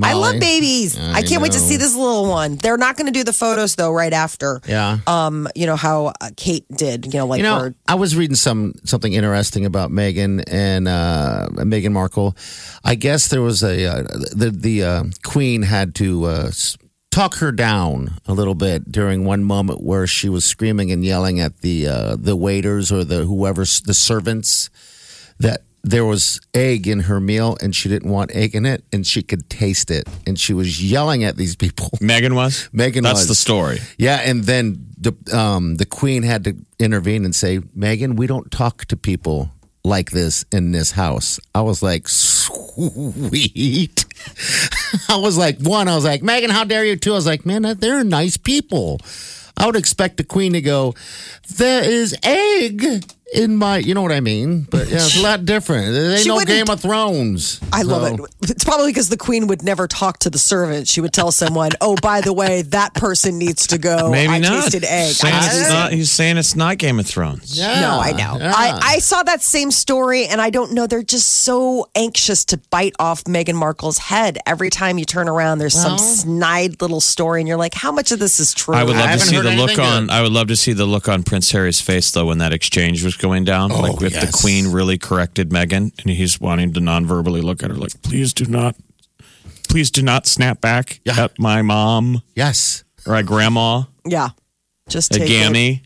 I 0.00 0.12
love 0.12 0.38
babies. 0.38 0.96
I, 0.96 1.14
I 1.14 1.22
can't 1.22 1.42
wait 1.42 1.50
to 1.52 1.58
know. 1.58 1.64
see 1.64 1.76
this 1.76 1.96
little 1.96 2.26
one. 2.28 2.54
They're 2.56 2.76
not 2.76 2.96
going 2.96 3.06
to 3.06 3.12
do 3.12 3.24
the 3.24 3.32
photos 3.32 3.74
though 3.74 3.90
right 3.92 4.12
after. 4.12 4.60
Yeah. 4.68 4.98
Um, 5.08 5.48
you 5.56 5.66
know 5.66 5.74
how 5.74 6.12
uh, 6.20 6.30
Kate 6.36 6.64
did. 6.70 7.06
You 7.12 7.18
know, 7.20 7.26
like 7.26 7.38
you 7.38 7.42
know, 7.42 7.56
where- 7.58 7.74
I 7.88 7.96
was 7.96 8.14
reading 8.14 8.36
some 8.36 8.74
something 8.84 9.12
interesting 9.12 9.64
about 9.66 9.90
Meghan 9.90 10.44
and 10.46 10.86
uh, 10.86 11.48
Meghan 11.54 11.90
Markle. 11.90 12.36
I 12.84 12.94
guess 12.94 13.28
there 13.28 13.42
was 13.42 13.64
a 13.64 13.84
uh, 13.86 14.02
the 14.32 14.52
the 14.56 14.84
uh, 14.84 15.04
Queen 15.24 15.62
had 15.62 15.96
to 15.96 16.24
uh, 16.26 16.44
s- 16.48 16.76
talk 17.10 17.36
her 17.36 17.52
down 17.52 18.18
a 18.26 18.32
little 18.32 18.54
bit 18.54 18.90
during 18.90 19.24
one 19.24 19.42
moment 19.42 19.82
where 19.82 20.06
she 20.06 20.28
was 20.28 20.44
screaming 20.44 20.92
and 20.92 21.04
yelling 21.04 21.40
at 21.40 21.58
the 21.58 21.86
uh, 21.86 22.16
the 22.18 22.36
waiters 22.36 22.92
or 22.92 23.04
the 23.04 23.24
whoever 23.24 23.62
the 23.62 23.94
servants 23.94 24.70
that 25.38 25.62
there 25.82 26.04
was 26.04 26.40
egg 26.54 26.86
in 26.86 27.00
her 27.00 27.18
meal 27.20 27.56
and 27.62 27.74
she 27.74 27.88
didn't 27.88 28.10
want 28.10 28.30
egg 28.34 28.54
in 28.54 28.66
it 28.66 28.84
and 28.92 29.06
she 29.06 29.22
could 29.22 29.48
taste 29.48 29.90
it 29.90 30.06
and 30.26 30.38
she 30.38 30.52
was 30.52 30.82
yelling 30.82 31.24
at 31.24 31.36
these 31.36 31.56
people. 31.56 31.88
Meghan 32.00 32.34
was. 32.34 32.68
Meghan 32.72 33.02
That's 33.02 33.20
was. 33.20 33.28
the 33.28 33.34
story. 33.34 33.78
Yeah, 33.98 34.20
and 34.24 34.44
then 34.44 34.86
the 34.98 35.14
um, 35.36 35.76
the 35.76 35.86
queen 35.86 36.22
had 36.22 36.44
to 36.44 36.54
intervene 36.78 37.24
and 37.24 37.34
say, 37.34 37.58
"Meghan, 37.58 38.16
we 38.16 38.26
don't 38.26 38.50
talk 38.50 38.84
to 38.86 38.96
people 38.96 39.50
like 39.82 40.10
this 40.10 40.44
in 40.52 40.72
this 40.72 40.92
house." 40.92 41.40
I 41.54 41.62
was 41.62 41.82
like, 41.82 42.08
"Sweet." 42.08 44.04
I 45.08 45.16
was 45.16 45.36
like, 45.36 45.58
one, 45.60 45.88
I 45.88 45.94
was 45.94 46.04
like, 46.04 46.22
"Meghan, 46.22 46.50
how 46.50 46.64
dare 46.64 46.84
you?" 46.84 46.96
Two, 46.96 47.12
I 47.12 47.16
was 47.16 47.26
like, 47.26 47.46
"Man, 47.46 47.62
they're 47.62 48.04
nice 48.04 48.36
people." 48.36 49.00
I 49.56 49.66
would 49.66 49.76
expect 49.76 50.16
the 50.16 50.24
queen 50.24 50.52
to 50.54 50.60
go, 50.60 50.94
"There 51.56 51.84
is 51.84 52.16
egg." 52.22 53.04
In 53.32 53.54
my, 53.54 53.76
you 53.78 53.94
know 53.94 54.02
what 54.02 54.10
I 54.10 54.18
mean, 54.18 54.66
but 54.70 54.88
yeah, 54.88 54.96
it's 54.96 55.16
a 55.16 55.22
lot 55.22 55.44
different. 55.44 55.92
There 55.92 56.10
ain't 56.10 56.20
She 56.22 56.28
no 56.28 56.34
wouldn't- 56.34 56.48
Game 56.48 56.68
of 56.68 56.80
Thrones. 56.80 57.60
I 57.72 57.82
love 57.82 58.02
So- 58.18 58.24
it. 58.24 58.50
It's 58.50 58.64
probably 58.64 58.88
because 58.88 59.08
the 59.08 59.16
queen 59.16 59.46
would 59.46 59.62
never 59.62 59.86
talk 59.86 60.18
to 60.20 60.30
the 60.30 60.38
servant. 60.38 60.88
She 60.88 61.00
would 61.00 61.12
tell 61.12 61.30
someone, 61.30 61.70
"Oh, 61.80 61.94
by 62.02 62.20
the 62.22 62.32
way, 62.32 62.62
that 62.62 62.94
person 62.94 63.38
needs 63.38 63.68
to 63.68 63.78
go. 63.78 64.10
Maybe 64.10 64.32
I 64.32 64.38
not. 64.38 64.64
tasted 64.64 64.84
egg." 64.84 65.14
Saying 65.14 65.34
I 65.34 65.46
it's 65.46 65.68
not, 65.70 65.92
he's 65.92 66.10
saying 66.10 66.38
it's 66.38 66.56
not 66.56 66.78
Game 66.78 66.98
of 66.98 67.06
Thrones. 67.06 67.56
Yeah, 67.56 67.80
No, 67.82 68.00
I 68.00 68.10
know. 68.12 68.38
yeah. 68.40 68.52
I, 68.54 68.80
I 68.94 68.98
saw 68.98 69.22
that 69.22 69.42
same 69.42 69.70
story, 69.70 70.26
and 70.26 70.40
I 70.40 70.50
don't 70.50 70.72
know. 70.72 70.88
They're 70.88 71.02
just 71.04 71.28
so 71.44 71.88
anxious 71.94 72.44
to 72.46 72.56
bite 72.70 72.94
off 72.98 73.22
Meghan 73.24 73.54
Markle's 73.54 73.98
head. 73.98 74.38
Every 74.46 74.70
time 74.70 74.98
you 74.98 75.04
turn 75.04 75.28
around, 75.28 75.58
there's 75.58 75.74
some 75.80 75.98
snide 75.98 76.82
little 76.82 77.00
story, 77.00 77.40
and 77.40 77.46
you're 77.46 77.56
like, 77.56 77.74
how 77.74 77.92
much 77.92 78.10
of 78.10 78.18
this 78.18 78.40
is 78.40 78.52
true? 78.52 78.74
I 78.74 78.82
would 78.82 78.96
love 78.96 79.04
to 79.04 79.08
haven't 79.08 79.26
see 79.28 79.36
heard 79.36 79.44
the 79.46 79.50
look 79.52 79.70
anything 79.70 79.84
on. 79.86 80.10
I 80.10 80.20
would 80.22 80.32
love 80.32 80.48
to 80.48 80.56
see 80.56 80.72
the 80.72 80.86
look 80.86 81.08
on 81.08 81.22
Prince 81.22 81.52
Harry's 81.52 81.80
face 81.80 82.10
though 82.10 82.24
when 82.26 82.38
that 82.38 82.52
exchange 82.52 83.04
was 83.04 83.14
going 83.20 83.44
down. 83.44 83.70
Oh, 83.70 83.80
like 83.80 84.02
if 84.02 84.12
the 84.14 84.26
Oh. 84.34 84.40
Queen 84.40 84.66
really 84.72 84.98
corrected 84.98 85.50
Meghan 85.50 85.92
and 86.00 86.10
he's 86.10 86.40
wanting 86.40 86.72
to 86.72 86.80
non-verbally 86.80 87.40
look 87.42 87.62
at 87.62 87.70
her 87.70 87.76
like, 87.76 88.02
please 88.02 88.32
do 88.34 88.46
not, 88.46 88.74
please 89.68 89.90
do 89.92 90.02
not 90.02 90.26
snap 90.26 90.60
back 90.60 91.00
Yeah. 91.04 91.24
at 91.24 91.38
my 91.38 91.62
mom 91.62 92.22
yes. 92.34 92.82
or 93.06 93.14
at 93.14 93.26
grandma, 93.26 93.84
yeah, 94.04 94.30
just 94.88 95.12
at 95.14 95.20
take 95.20 95.30
it. 95.30 95.80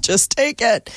Just 0.00 0.32
take 0.32 0.60
it. 0.60 0.90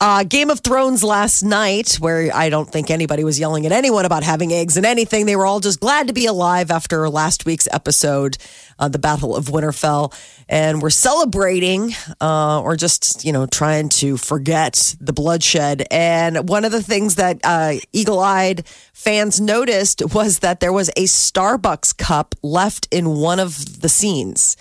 Uh, 0.00 0.24
Game 0.24 0.50
of 0.50 0.60
Thrones 0.60 1.02
last 1.02 1.42
night, 1.42 1.96
where 1.96 2.30
I 2.34 2.48
don't 2.48 2.70
think 2.70 2.90
anybody 2.90 3.24
was 3.24 3.38
yelling 3.38 3.66
at 3.66 3.72
anyone 3.72 4.04
about 4.04 4.22
having 4.22 4.52
eggs 4.52 4.76
and 4.76 4.86
anything. 4.86 5.26
They 5.26 5.36
were 5.36 5.46
all 5.46 5.60
just 5.60 5.80
glad 5.80 6.06
to 6.06 6.12
be 6.12 6.26
alive 6.26 6.70
after 6.70 7.08
last 7.08 7.44
week's 7.44 7.66
episode, 7.72 8.38
uh, 8.78 8.88
the 8.88 8.98
Battle 8.98 9.34
of 9.34 9.46
Winterfell. 9.46 10.14
And 10.48 10.80
we're 10.80 10.90
celebrating 10.90 11.92
uh, 12.20 12.60
or 12.60 12.76
just, 12.76 13.24
you 13.24 13.32
know, 13.32 13.46
trying 13.46 13.88
to 13.90 14.16
forget 14.16 14.94
the 15.00 15.12
bloodshed. 15.12 15.84
And 15.90 16.48
one 16.48 16.64
of 16.64 16.72
the 16.72 16.82
things 16.82 17.16
that 17.16 17.40
uh, 17.44 17.74
eagle 17.92 18.20
eyed 18.20 18.66
fans 18.92 19.40
noticed 19.40 20.14
was 20.14 20.40
that 20.40 20.60
there 20.60 20.72
was 20.72 20.88
a 20.90 21.04
Starbucks 21.04 21.96
cup 21.96 22.34
left 22.42 22.86
in 22.90 23.08
one 23.08 23.40
of 23.40 23.80
the 23.80 23.88
scenes. 23.88 24.56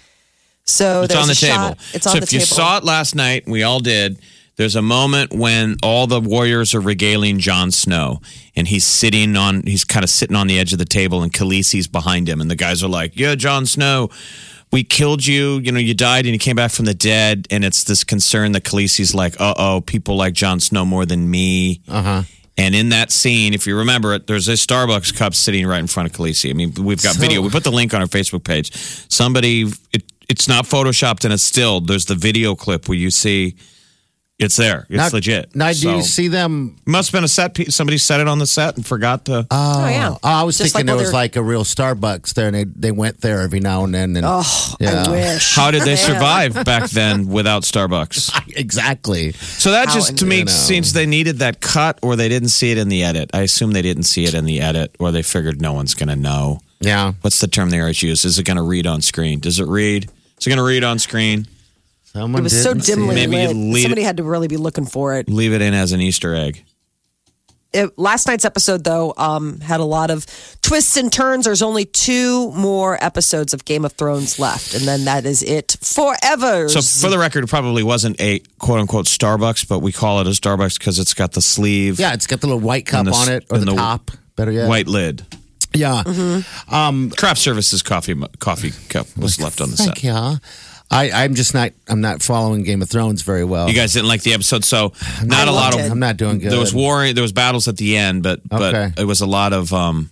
So 0.65 1.03
It's 1.03 1.15
on 1.15 1.27
the 1.27 1.35
table. 1.35 1.55
shot- 1.55 1.77
It's 1.93 2.07
on 2.07 2.13
so 2.13 2.19
the 2.19 2.23
if 2.23 2.29
table. 2.29 2.39
you 2.41 2.45
saw 2.45 2.77
it 2.77 2.83
last 2.83 3.15
night, 3.15 3.43
we 3.47 3.63
all 3.63 3.79
did. 3.79 4.19
There's 4.57 4.75
a 4.75 4.81
moment 4.81 5.33
when 5.33 5.77
all 5.81 6.07
the 6.07 6.19
warriors 6.21 6.75
are 6.75 6.81
regaling 6.81 7.39
Jon 7.39 7.71
Snow, 7.71 8.21
and 8.55 8.67
he's 8.67 8.85
sitting 8.85 9.35
on, 9.35 9.63
he's 9.65 9.83
kind 9.83 10.03
of 10.03 10.09
sitting 10.09 10.35
on 10.35 10.47
the 10.47 10.59
edge 10.59 10.71
of 10.73 10.77
the 10.79 10.85
table, 10.85 11.23
and 11.23 11.31
Khaleesi's 11.33 11.87
behind 11.87 12.29
him, 12.29 12.41
and 12.41 12.51
the 12.51 12.55
guys 12.55 12.83
are 12.83 12.87
like, 12.89 13.13
"Yeah, 13.15 13.33
Jon 13.35 13.65
Snow, 13.65 14.09
we 14.71 14.83
killed 14.83 15.25
you. 15.25 15.59
You 15.63 15.71
know, 15.71 15.79
you 15.79 15.93
died, 15.95 16.25
and 16.25 16.33
you 16.33 16.39
came 16.39 16.57
back 16.57 16.71
from 16.71 16.85
the 16.85 16.93
dead." 16.93 17.47
And 17.49 17.65
it's 17.65 17.83
this 17.85 18.03
concern 18.03 18.51
that 18.51 18.63
Khaleesi's 18.63 19.15
like, 19.15 19.35
"Uh 19.39 19.53
oh, 19.57 19.81
people 19.81 20.15
like 20.15 20.33
Jon 20.33 20.59
Snow 20.59 20.85
more 20.85 21.05
than 21.05 21.31
me." 21.31 21.81
Uh 21.87 22.01
huh. 22.03 22.23
And 22.57 22.75
in 22.75 22.89
that 22.89 23.11
scene, 23.11 23.53
if 23.55 23.65
you 23.65 23.75
remember 23.77 24.13
it, 24.13 24.27
there's 24.27 24.47
a 24.49 24.53
Starbucks 24.53 25.15
cup 25.15 25.33
sitting 25.33 25.65
right 25.65 25.79
in 25.79 25.87
front 25.87 26.09
of 26.11 26.15
Khaleesi. 26.15 26.49
I 26.51 26.53
mean, 26.53 26.73
we've 26.77 27.01
got 27.01 27.15
video. 27.15 27.41
We 27.41 27.49
put 27.49 27.63
the 27.63 27.71
link 27.71 27.93
on 27.95 28.01
our 28.01 28.07
Facebook 28.07 28.43
page. 28.43 28.71
Somebody, 29.09 29.71
it, 29.93 30.03
it's 30.31 30.47
not 30.47 30.65
photoshopped 30.65 31.25
and 31.25 31.33
it's 31.33 31.43
still. 31.43 31.81
There's 31.81 32.05
the 32.05 32.15
video 32.15 32.55
clip 32.55 32.87
where 32.87 32.97
you 32.97 33.11
see 33.11 33.55
it's 34.39 34.55
there. 34.55 34.87
It's 34.89 34.97
Now- 34.97 35.09
legit. 35.13 35.55
Now, 35.55 35.71
do 35.71 35.89
you 35.91 36.01
So- 36.01 36.07
see 36.07 36.27
them? 36.27 36.77
Must 36.87 37.09
have 37.11 37.17
been 37.19 37.23
a 37.25 37.27
set 37.27 37.53
piece. 37.53 37.75
Somebody 37.75 37.99
set 37.99 38.19
it 38.21 38.27
on 38.27 38.39
the 38.39 38.47
set 38.47 38.75
and 38.75 38.83
forgot 38.83 39.25
to. 39.25 39.39
Oh, 39.39 39.45
oh 39.51 39.87
yeah. 39.87 40.09
Oh, 40.13 40.17
I 40.23 40.41
was 40.43 40.57
Just 40.57 40.73
thinking 40.73 40.79
like 40.79 40.85
there 40.87 40.95
when 40.95 41.03
was 41.03 41.11
they're- 41.11 41.19
like 41.19 41.35
a 41.35 41.43
real 41.43 41.63
Starbucks 41.63 42.33
there, 42.33 42.47
and 42.47 42.55
they, 42.55 42.63
they 42.63 42.91
went 42.91 43.21
there 43.21 43.41
every 43.41 43.59
now 43.59 43.83
and 43.83 43.93
then. 43.93 44.15
And, 44.17 44.25
Oh, 44.27 44.75
yeah. 44.79 45.03
I 45.05 45.11
wish. 45.11 45.55
How 45.55 45.69
did 45.69 45.83
they 45.83 45.95
survive 46.09 46.55
back 46.65 46.89
then 46.89 47.27
without 47.27 47.63
Starbucks? 47.63 48.31
Exactly. 48.55 49.33
So 49.33 49.71
that 49.71 49.89
How 49.89 49.93
just 49.93 50.17
to 50.17 50.25
me 50.25 50.39
you 50.39 50.45
know. 50.45 50.51
seems 50.51 50.93
they 50.93 51.05
needed 51.05 51.39
that 51.39 51.61
cut, 51.61 51.99
or 52.01 52.15
they 52.15 52.29
didn't 52.29 52.49
see 52.49 52.71
it 52.71 52.77
in 52.79 52.89
the 52.89 53.03
edit. 53.03 53.29
I 53.33 53.41
assume 53.41 53.73
they 53.73 53.81
didn't 53.83 54.03
see 54.03 54.23
it 54.23 54.33
in 54.33 54.45
the 54.45 54.59
edit, 54.61 54.95
or 54.99 55.11
they 55.11 55.21
figured 55.23 55.61
no 55.61 55.73
one's 55.73 55.93
going 55.93 56.09
to 56.09 56.15
know. 56.15 56.61
Yeah. 56.79 57.13
What's 57.21 57.39
the 57.39 57.47
term 57.47 57.69
they 57.69 57.79
always 57.79 58.01
use? 58.01 58.25
Is 58.25 58.39
it 58.39 58.43
going 58.43 58.57
to 58.57 58.63
read 58.63 58.87
on 58.87 59.01
screen? 59.03 59.39
Does 59.39 59.59
it 59.59 59.67
read? 59.67 60.09
Is 60.41 60.47
it 60.47 60.49
going 60.49 60.57
to 60.57 60.63
read 60.63 60.83
on 60.83 60.97
screen? 60.97 61.45
Someone 62.05 62.41
It 62.41 62.43
was 62.43 62.63
so 62.63 62.73
didn't 62.73 62.83
see 62.85 62.93
dimly 62.95 63.21
it. 63.21 63.29
Maybe 63.29 63.47
lit. 63.53 63.55
lead- 63.55 63.81
Somebody 63.83 64.01
had 64.01 64.17
to 64.17 64.23
really 64.23 64.47
be 64.47 64.57
looking 64.57 64.85
for 64.87 65.15
it. 65.15 65.29
Leave 65.29 65.53
it 65.53 65.61
in 65.61 65.73
as 65.75 65.91
an 65.91 66.01
Easter 66.01 66.33
egg. 66.35 66.65
It- 67.73 67.97
last 67.97 68.27
night's 68.27 68.43
episode, 68.43 68.83
though, 68.83 69.13
um, 69.17 69.59
had 69.61 69.79
a 69.79 69.85
lot 69.85 70.09
of 70.09 70.25
twists 70.63 70.97
and 70.97 71.13
turns. 71.13 71.45
There's 71.45 71.61
only 71.61 71.85
two 71.85 72.51
more 72.53 73.01
episodes 73.01 73.53
of 73.53 73.63
Game 73.63 73.85
of 73.85 73.93
Thrones 73.93 74.39
left, 74.39 74.73
and 74.73 74.85
then 74.85 75.05
that 75.05 75.25
is 75.25 75.41
it 75.43 75.77
forever. 75.79 76.67
So 76.67 76.81
for 76.81 77.09
the 77.11 77.19
record, 77.19 77.43
it 77.45 77.47
probably 77.47 77.83
wasn't 77.83 78.19
a 78.19 78.39
quote 78.59 78.79
unquote 78.79 79.05
Starbucks, 79.05 79.67
but 79.69 79.79
we 79.79 79.91
call 79.93 80.19
it 80.21 80.27
a 80.27 80.31
Starbucks 80.31 80.79
because 80.79 80.97
it's 80.99 81.13
got 81.13 81.31
the 81.33 81.41
sleeve, 81.41 81.97
Yeah, 81.99 82.13
it's 82.13 82.25
got 82.27 82.41
the 82.41 82.47
little 82.47 82.59
white 82.59 82.87
cup 82.87 83.05
the- 83.05 83.11
on 83.13 83.31
it, 83.31 83.45
or 83.51 83.59
the, 83.59 83.65
the 83.65 83.75
top. 83.75 84.09
Better 84.35 84.51
yet. 84.51 84.67
white 84.67 84.87
lid. 84.87 85.23
Yeah. 85.73 86.03
um 86.69 87.09
Craft 87.11 87.39
services 87.39 87.81
coffee 87.81 88.15
coffee 88.39 88.71
cup 88.89 89.07
was 89.17 89.39
left 89.41 89.61
on 89.61 89.71
the 89.71 89.77
set. 89.77 90.03
Yeah. 90.03 90.37
I, 90.93 91.09
I'm 91.23 91.35
just 91.35 91.53
not. 91.53 91.71
I'm 91.87 92.01
not 92.01 92.21
following 92.21 92.63
Game 92.63 92.81
of 92.81 92.89
Thrones 92.89 93.21
very 93.21 93.45
well. 93.45 93.69
You 93.69 93.73
guys 93.73 93.93
didn't 93.93 94.09
like 94.09 94.23
the 94.23 94.33
episode, 94.33 94.65
so 94.65 94.91
not 95.23 95.47
a 95.47 95.51
lot 95.51 95.73
of. 95.73 95.79
it. 95.79 95.89
I'm 95.89 95.99
not 95.99 96.17
doing 96.17 96.39
good. 96.39 96.51
There 96.51 96.59
was 96.59 96.73
war. 96.73 97.13
There 97.13 97.21
was 97.21 97.31
battles 97.31 97.69
at 97.69 97.77
the 97.77 97.95
end, 97.95 98.23
but 98.23 98.41
but 98.47 98.99
it 98.99 99.05
was 99.05 99.21
a 99.21 99.25
lot 99.25 99.53
of. 99.53 99.71
um 99.73 100.09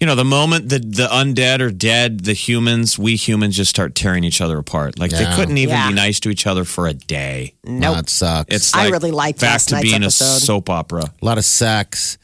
you 0.00 0.06
know, 0.08 0.16
the 0.16 0.24
moment 0.24 0.68
that 0.68 0.82
the 0.92 1.06
undead 1.06 1.60
are 1.60 1.70
dead, 1.70 2.24
the 2.24 2.32
humans, 2.32 2.96
we 2.98 3.16
humans, 3.16 3.56
just 3.56 3.70
start 3.70 3.94
tearing 3.94 4.22
each 4.22 4.40
other 4.40 4.58
apart. 4.58 4.98
Like 4.98 5.10
they 5.12 5.24
couldn't 5.34 5.56
even 5.56 5.74
Yeah. 5.74 5.88
be 5.88 5.94
nice 5.94 6.20
to 6.20 6.30
each 6.30 6.46
other 6.46 6.64
for 6.64 6.86
a 6.88 6.94
day. 6.94 7.54
no, 7.64 7.94
it 7.96 8.08
sucks. 8.08 8.54
It's 8.54 8.74
I 8.74 8.84
like 8.84 8.92
really 8.92 9.10
liked 9.12 9.40
back 9.40 9.50
last 9.52 9.68
to 9.70 9.80
being 9.80 10.02
episode. 10.02 10.24
a 10.24 10.40
soap 10.40 10.68
opera. 10.70 11.04
a 11.20 11.24
lot 11.24 11.38
of 11.38 11.44
sex 11.44 12.18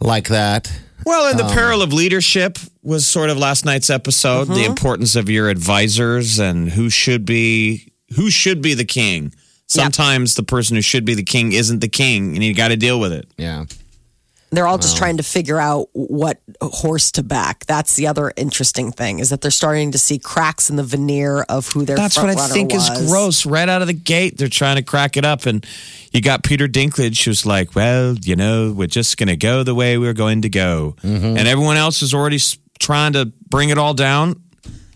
like 0.00 0.28
that. 0.28 0.70
Well, 1.06 1.24
Um, 1.26 1.30
and 1.32 1.38
the 1.38 1.52
peril 1.54 1.82
of 1.82 1.92
leadership 1.92 2.58
was 2.82 3.06
sort 3.06 3.30
of 3.30 3.36
last 3.38 3.64
night's 3.64 3.90
episode. 3.90 4.48
The 4.48 4.64
importance 4.64 5.16
of 5.16 5.28
your 5.28 5.48
advisors 5.48 6.38
and 6.38 6.70
who 6.70 6.90
should 6.90 7.24
be 7.24 7.92
who 8.16 8.30
should 8.30 8.62
be 8.62 8.74
the 8.74 8.84
king. 8.84 9.32
Sometimes 9.66 10.34
the 10.34 10.42
person 10.42 10.76
who 10.76 10.82
should 10.82 11.04
be 11.04 11.14
the 11.14 11.22
king 11.24 11.52
isn't 11.52 11.80
the 11.80 11.88
king, 11.88 12.34
and 12.34 12.44
you 12.44 12.54
got 12.54 12.68
to 12.68 12.76
deal 12.76 13.00
with 13.00 13.12
it. 13.12 13.26
Yeah. 13.36 13.64
They're 14.56 14.66
all 14.66 14.78
just 14.78 14.96
trying 14.96 15.16
to 15.18 15.22
figure 15.22 15.58
out 15.58 15.88
what 15.92 16.40
horse 16.62 17.12
to 17.12 17.22
back. 17.22 17.66
That's 17.66 17.94
the 17.96 18.06
other 18.06 18.32
interesting 18.36 18.92
thing 18.92 19.18
is 19.18 19.30
that 19.30 19.40
they're 19.40 19.50
starting 19.50 19.92
to 19.92 19.98
see 19.98 20.18
cracks 20.18 20.70
in 20.70 20.76
the 20.76 20.82
veneer 20.82 21.42
of 21.42 21.68
who 21.68 21.84
their 21.84 21.96
That's 21.96 22.16
what 22.16 22.30
I 22.30 22.34
think 22.48 22.72
runner 22.72 22.92
is 23.00 23.08
gross. 23.10 23.46
Right 23.46 23.68
out 23.68 23.80
of 23.82 23.86
the 23.88 23.92
gate, 23.94 24.38
they're 24.38 24.48
trying 24.48 24.76
to 24.76 24.82
crack 24.82 25.16
it 25.16 25.24
up, 25.24 25.46
and 25.46 25.64
you 26.12 26.20
got 26.20 26.42
Peter 26.44 26.66
Dinklage 26.68 27.24
who's 27.24 27.44
like, 27.46 27.74
"Well, 27.74 28.14
you 28.22 28.36
know, 28.36 28.72
we're 28.72 28.86
just 28.86 29.16
going 29.16 29.28
to 29.28 29.36
go 29.36 29.62
the 29.62 29.74
way 29.74 29.98
we're 29.98 30.14
going 30.14 30.42
to 30.42 30.48
go," 30.48 30.96
Mm-hmm. 31.02 31.36
and 31.38 31.48
everyone 31.48 31.76
else 31.76 32.02
is 32.02 32.14
already 32.14 32.38
trying 32.78 33.12
to 33.14 33.26
bring 33.48 33.68
it 33.70 33.78
all 33.78 33.94
down. 33.94 34.40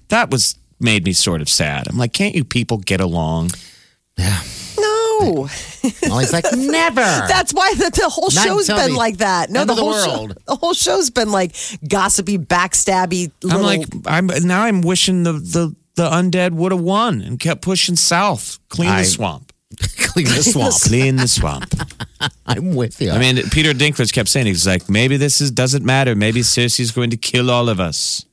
That 0.08 0.30
was 0.30 0.54
made 0.80 1.04
me 1.04 1.12
sort 1.12 1.40
of 1.40 1.48
sad. 1.48 1.88
I'm 1.88 1.98
like, 1.98 2.12
can't 2.12 2.34
you 2.34 2.44
people 2.44 2.78
get 2.78 3.00
along? 3.00 3.50
Yeah. 4.16 4.40
No, 5.20 5.48
Well, 6.02 6.18
he's 6.18 6.32
like, 6.32 6.44
never. 6.56 7.00
that's 7.00 7.52
why 7.52 7.74
the, 7.74 7.90
the 7.90 8.08
whole 8.08 8.28
Not 8.34 8.44
show's 8.46 8.68
until 8.68 8.84
been 8.84 8.92
the 8.94 8.98
like 8.98 9.16
that. 9.18 9.50
No, 9.50 9.60
end 9.60 9.68
the 9.70 9.72
of 9.72 9.76
the 9.76 9.82
whole 9.82 9.92
world. 9.92 10.30
show, 10.32 10.34
the 10.46 10.56
whole 10.56 10.74
show's 10.74 11.10
been 11.10 11.30
like 11.30 11.54
gossipy, 11.86 12.38
backstabby. 12.38 13.30
I'm 13.50 13.62
like, 13.62 13.86
I'm 14.06 14.26
now 14.44 14.62
I'm 14.62 14.80
wishing 14.82 15.22
the 15.24 15.32
the 15.32 15.74
the 15.96 16.08
undead 16.08 16.52
would 16.52 16.72
have 16.72 16.80
won 16.80 17.20
and 17.22 17.40
kept 17.40 17.62
pushing 17.62 17.96
south, 17.96 18.58
clean 18.68 18.90
I- 18.90 19.00
the 19.00 19.06
swamp, 19.06 19.52
Clean 19.98 20.26
the 20.26 20.42
swamp. 20.42 20.74
clean 20.82 21.16
the 21.16 21.28
swamp. 21.28 21.72
I'm 22.46 22.74
with 22.74 23.00
you. 23.00 23.10
I 23.10 23.18
mean, 23.18 23.36
Peter 23.50 23.72
Dinklage 23.72 24.12
kept 24.12 24.28
saying 24.28 24.46
he's 24.46 24.66
like, 24.66 24.88
maybe 24.88 25.16
this 25.16 25.40
is 25.40 25.50
doesn't 25.50 25.84
matter. 25.84 26.14
Maybe 26.14 26.40
Cersei's 26.40 26.90
going 26.92 27.10
to 27.10 27.16
kill 27.16 27.50
all 27.50 27.68
of 27.68 27.78
us, 27.80 28.24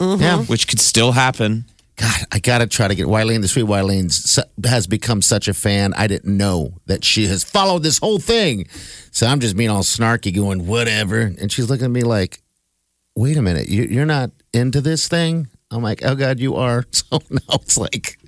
yeah. 0.00 0.06
Mm-hmm. 0.06 0.42
which 0.44 0.68
could 0.68 0.80
still 0.80 1.12
happen. 1.12 1.64
God, 1.96 2.24
I 2.32 2.40
got 2.40 2.58
to 2.58 2.66
try 2.66 2.88
to 2.88 2.94
get 2.94 3.06
Wileen. 3.06 3.40
The 3.40 3.48
sweet 3.48 3.66
Wileen 3.66 4.10
has 4.66 4.86
become 4.86 5.22
such 5.22 5.46
a 5.46 5.54
fan. 5.54 5.94
I 5.94 6.06
didn't 6.08 6.36
know 6.36 6.80
that 6.86 7.04
she 7.04 7.26
has 7.28 7.44
followed 7.44 7.84
this 7.84 7.98
whole 7.98 8.18
thing. 8.18 8.66
So 9.12 9.26
I'm 9.26 9.38
just 9.38 9.56
being 9.56 9.70
all 9.70 9.82
snarky, 9.82 10.34
going, 10.34 10.66
whatever. 10.66 11.20
And 11.20 11.52
she's 11.52 11.70
looking 11.70 11.84
at 11.84 11.90
me 11.90 12.02
like, 12.02 12.42
wait 13.14 13.36
a 13.36 13.42
minute, 13.42 13.68
you're 13.68 14.06
not 14.06 14.32
into 14.52 14.80
this 14.80 15.06
thing? 15.06 15.48
I'm 15.70 15.82
like, 15.82 16.04
oh, 16.04 16.14
God, 16.16 16.40
you 16.40 16.56
are. 16.56 16.84
So 16.92 17.20
now 17.30 17.54
it's 17.54 17.78
like, 17.78 18.18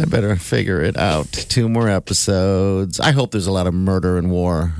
I 0.00 0.04
better 0.06 0.36
figure 0.36 0.80
it 0.82 0.96
out. 0.96 1.30
Two 1.32 1.68
more 1.68 1.88
episodes. 1.88 2.98
I 3.00 3.10
hope 3.12 3.30
there's 3.32 3.46
a 3.46 3.52
lot 3.52 3.66
of 3.66 3.74
murder 3.74 4.16
and 4.18 4.30
war. 4.30 4.72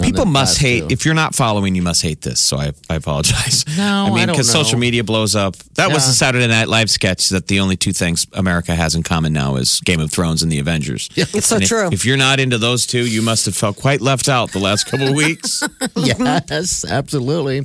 People 0.00 0.24
must 0.24 0.58
hate. 0.58 0.80
two. 0.80 0.86
If 0.90 1.04
you're 1.04 1.14
not 1.14 1.34
following, 1.34 1.74
you 1.74 1.82
must 1.82 2.02
hate 2.02 2.20
this. 2.22 2.40
So 2.40 2.56
I, 2.56 2.72
I 2.90 2.96
apologize. 2.96 3.64
No, 3.76 4.06
I 4.06 4.10
mean 4.14 4.26
because 4.28 4.50
social 4.50 4.78
media 4.78 5.02
blows 5.04 5.34
up. 5.36 5.56
That 5.74 5.88
was 5.88 6.02
Yeah. 6.04 6.08
the 6.08 6.14
Saturday 6.14 6.46
Night 6.46 6.68
Live 6.68 6.90
sketch 6.90 7.28
that 7.30 7.46
the 7.48 7.60
only 7.60 7.76
two 7.76 7.92
things 7.92 8.26
America 8.34 8.74
has 8.74 8.94
in 8.94 9.02
common 9.02 9.32
now 9.32 9.56
is 9.56 9.80
Game 9.80 10.00
of 10.00 10.10
Thrones 10.10 10.42
and 10.42 10.50
the 10.52 10.58
Avengers. 10.58 11.08
it's 11.16 11.46
so 11.46 11.56
And 11.56 11.62
if- 11.62 11.68
true. 11.68 11.88
If 11.92 12.04
you're 12.04 12.16
not 12.18 12.38
into 12.40 12.58
those 12.58 12.86
two, 12.86 13.06
you 13.06 13.22
must 13.22 13.46
have 13.46 13.54
felt 13.56 13.76
quite 13.76 14.00
left 14.00 14.28
out 14.28 14.52
the 14.52 14.58
last 14.58 14.86
couple 14.86 15.08
of 15.08 15.14
weeks. 15.14 15.62
yes, 15.96 16.84
absolutely. 16.84 17.60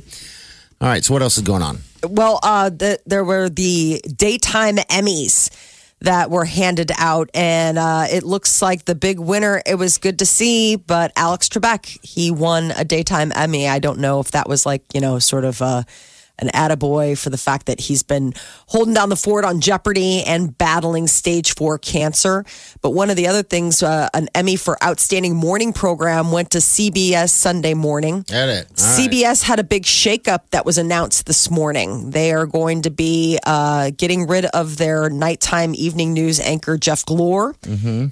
All 0.80 0.88
right, 0.88 1.04
so 1.04 1.12
what 1.12 1.22
else 1.22 1.36
is 1.36 1.42
going 1.42 1.62
on? 1.62 1.78
Well, 2.08 2.38
uh, 2.42 2.70
the, 2.70 3.00
there 3.06 3.24
were 3.24 3.48
the 3.48 4.00
daytime 4.16 4.76
Emmys 4.76 5.50
that 6.00 6.30
were 6.30 6.44
handed 6.44 6.92
out, 6.96 7.28
and 7.34 7.78
uh, 7.78 8.06
it 8.10 8.22
looks 8.22 8.62
like 8.62 8.84
the 8.84 8.94
big 8.94 9.18
winner. 9.18 9.62
It 9.66 9.74
was 9.76 9.98
good 9.98 10.18
to 10.20 10.26
see, 10.26 10.76
but 10.76 11.12
Alex 11.16 11.48
Trebek 11.48 12.04
he 12.04 12.30
won 12.30 12.72
a 12.72 12.84
daytime 12.84 13.32
Emmy. 13.34 13.68
I 13.68 13.78
don't 13.78 13.98
know 13.98 14.20
if 14.20 14.30
that 14.32 14.48
was 14.48 14.64
like 14.64 14.82
you 14.94 15.00
know 15.00 15.18
sort 15.18 15.44
of 15.44 15.60
uh, 15.60 15.82
an 16.38 16.48
attaboy 16.48 17.18
for 17.18 17.30
the 17.30 17.38
fact 17.38 17.66
that 17.66 17.80
he's 17.80 18.02
been 18.02 18.32
holding 18.66 18.94
down 18.94 19.08
the 19.08 19.16
fort 19.16 19.44
on 19.44 19.60
Jeopardy 19.60 20.22
and 20.24 20.56
battling 20.56 21.06
stage 21.06 21.54
four 21.54 21.78
cancer. 21.78 22.44
But 22.80 22.90
one 22.90 23.10
of 23.10 23.16
the 23.16 23.26
other 23.26 23.42
things, 23.42 23.82
uh, 23.82 24.08
an 24.14 24.28
Emmy 24.34 24.56
for 24.56 24.82
outstanding 24.82 25.34
morning 25.34 25.72
program 25.72 26.30
went 26.32 26.50
to 26.52 26.58
CBS 26.58 27.30
Sunday 27.30 27.74
Morning. 27.74 28.24
At 28.32 28.48
it. 28.48 28.66
All 28.78 28.86
right. 28.86 29.10
CBS 29.10 29.42
had 29.42 29.58
a 29.58 29.64
big 29.64 29.84
shakeup 29.84 30.50
that 30.50 30.64
was 30.64 30.78
announced 30.78 31.26
this 31.26 31.50
morning. 31.50 32.10
They 32.10 32.32
are 32.32 32.46
going 32.46 32.82
to 32.82 32.90
be 32.90 33.38
uh, 33.44 33.90
getting 33.96 34.26
rid 34.26 34.44
of 34.46 34.76
their 34.76 35.10
nighttime 35.10 35.74
evening 35.74 36.12
news 36.12 36.40
anchor, 36.40 36.76
Jeff 36.76 37.04
Glor, 37.04 37.54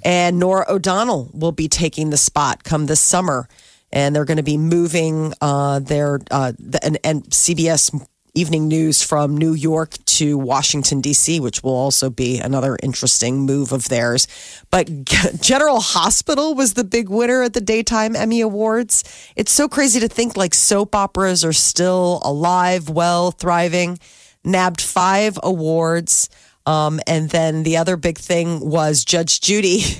and 0.03 0.39
Norah 0.39 0.65
O'Donnell 0.69 1.29
will 1.33 1.51
be 1.51 1.67
taking 1.67 2.09
the 2.09 2.17
spot 2.17 2.63
come 2.63 2.85
this 2.85 2.99
summer. 2.99 3.47
And 3.91 4.13
they're 4.13 4.25
going 4.25 4.37
to 4.37 4.43
be 4.43 4.57
moving 4.57 5.33
uh, 5.39 5.79
their 5.79 6.19
uh, 6.29 6.51
the, 6.59 6.83
and, 6.83 6.97
and 7.05 7.23
CBS 7.25 8.05
evening 8.37 8.67
news 8.67 9.01
from 9.01 9.35
New 9.35 9.53
York 9.53 9.95
to 10.05 10.37
Washington, 10.37 11.01
D.C., 11.01 11.39
which 11.39 11.63
will 11.63 11.73
also 11.73 12.11
be 12.11 12.37
another 12.37 12.77
interesting 12.83 13.47
move 13.47 13.71
of 13.71 13.89
theirs. 13.89 14.27
But 14.69 15.05
General 15.41 15.79
Hospital 15.79 16.53
was 16.53 16.75
the 16.75 16.83
big 16.83 17.09
winner 17.09 17.41
at 17.41 17.53
the 17.53 17.61
Daytime 17.61 18.15
Emmy 18.15 18.41
Awards. 18.41 19.03
It's 19.35 19.51
so 19.51 19.67
crazy 19.67 19.99
to 19.99 20.07
think 20.07 20.37
like 20.37 20.53
soap 20.53 20.93
operas 20.93 21.43
are 21.43 21.53
still 21.53 22.21
alive, 22.23 22.89
well, 22.89 23.31
thriving. 23.31 23.97
Nabbed 24.43 24.81
five 24.81 25.39
awards. 25.41 26.29
Um, 26.67 26.99
and 27.07 27.29
then 27.29 27.63
the 27.63 27.77
other 27.77 27.95
big 27.97 28.17
thing 28.19 28.59
was 28.59 29.03
Judge 29.05 29.41
Judy. 29.41 29.83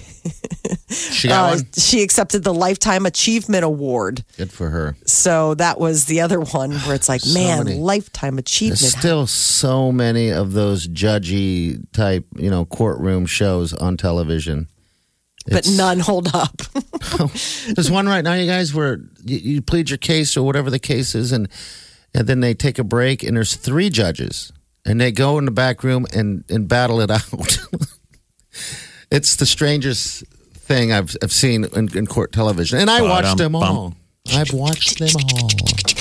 She 0.90 1.28
got 1.28 1.54
Uh, 1.54 1.56
one. 1.58 1.68
she 1.78 2.02
accepted 2.02 2.44
the 2.44 2.54
Lifetime 2.54 3.06
Achievement 3.06 3.64
Award. 3.64 4.24
Good 4.38 4.52
for 4.52 4.70
her. 4.70 4.96
So 5.06 5.54
that 5.56 5.80
was 5.80 6.06
the 6.06 6.22
other 6.22 6.40
one 6.40 6.72
where 6.72 6.96
it's 6.96 7.08
like, 7.10 7.22
man, 7.34 7.66
many. 7.66 7.78
Lifetime 7.78 8.38
Achievement. 8.38 8.80
There's 8.82 8.98
still 8.98 9.28
so 9.28 9.92
many 9.92 10.30
of 10.32 10.54
those 10.54 10.88
judgy 10.88 11.82
type, 11.94 12.26
you 12.38 12.50
know, 12.50 12.66
courtroom 12.66 13.26
shows 13.26 13.74
on 13.74 13.98
television. 13.98 14.68
but 15.50 15.68
none 15.70 16.00
hold 16.00 16.30
up. 16.34 16.62
There's 17.76 17.92
one 17.92 18.08
right 18.08 18.24
now, 18.24 18.34
you 18.34 18.48
guys, 18.48 18.74
where 18.74 19.00
you, 19.26 19.38
you 19.38 19.62
plead 19.62 19.90
your 19.90 19.98
case 19.98 20.36
or 20.38 20.44
whatever 20.44 20.70
the 20.70 20.80
case 20.80 21.16
is, 21.16 21.32
and 21.32 21.48
and 22.14 22.28
then 22.28 22.40
they 22.40 22.54
take 22.54 22.80
a 22.80 22.84
break, 22.84 23.24
and 23.24 23.36
there's 23.38 23.56
three 23.56 23.90
judges, 23.90 24.52
and 24.88 25.00
they 25.00 25.12
go 25.12 25.38
in 25.38 25.45
the 25.45 25.52
back 25.52 25.84
room 25.84 26.08
and 26.13 26.43
and 26.50 26.67
battle 26.67 27.02
it 27.02 27.12
out. 27.12 27.60
it's 29.12 29.36
the 29.36 29.45
strangest 29.45 30.26
thing 30.54 30.91
I've 30.91 31.15
I've 31.21 31.32
seen 31.32 31.65
in, 31.65 31.95
in 31.95 32.08
court 32.08 32.32
television, 32.32 32.80
and 32.80 32.89
I 32.89 33.02
watched 33.02 33.38
them 33.38 33.56
all. 33.56 33.93
I've 34.34 34.54
watched 34.54 35.00
them 35.00 35.12
all. 35.34 35.50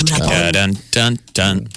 Dun, 0.05 0.53
dun, 0.53 0.73
dun, 0.91 1.19
dun. 1.33 1.69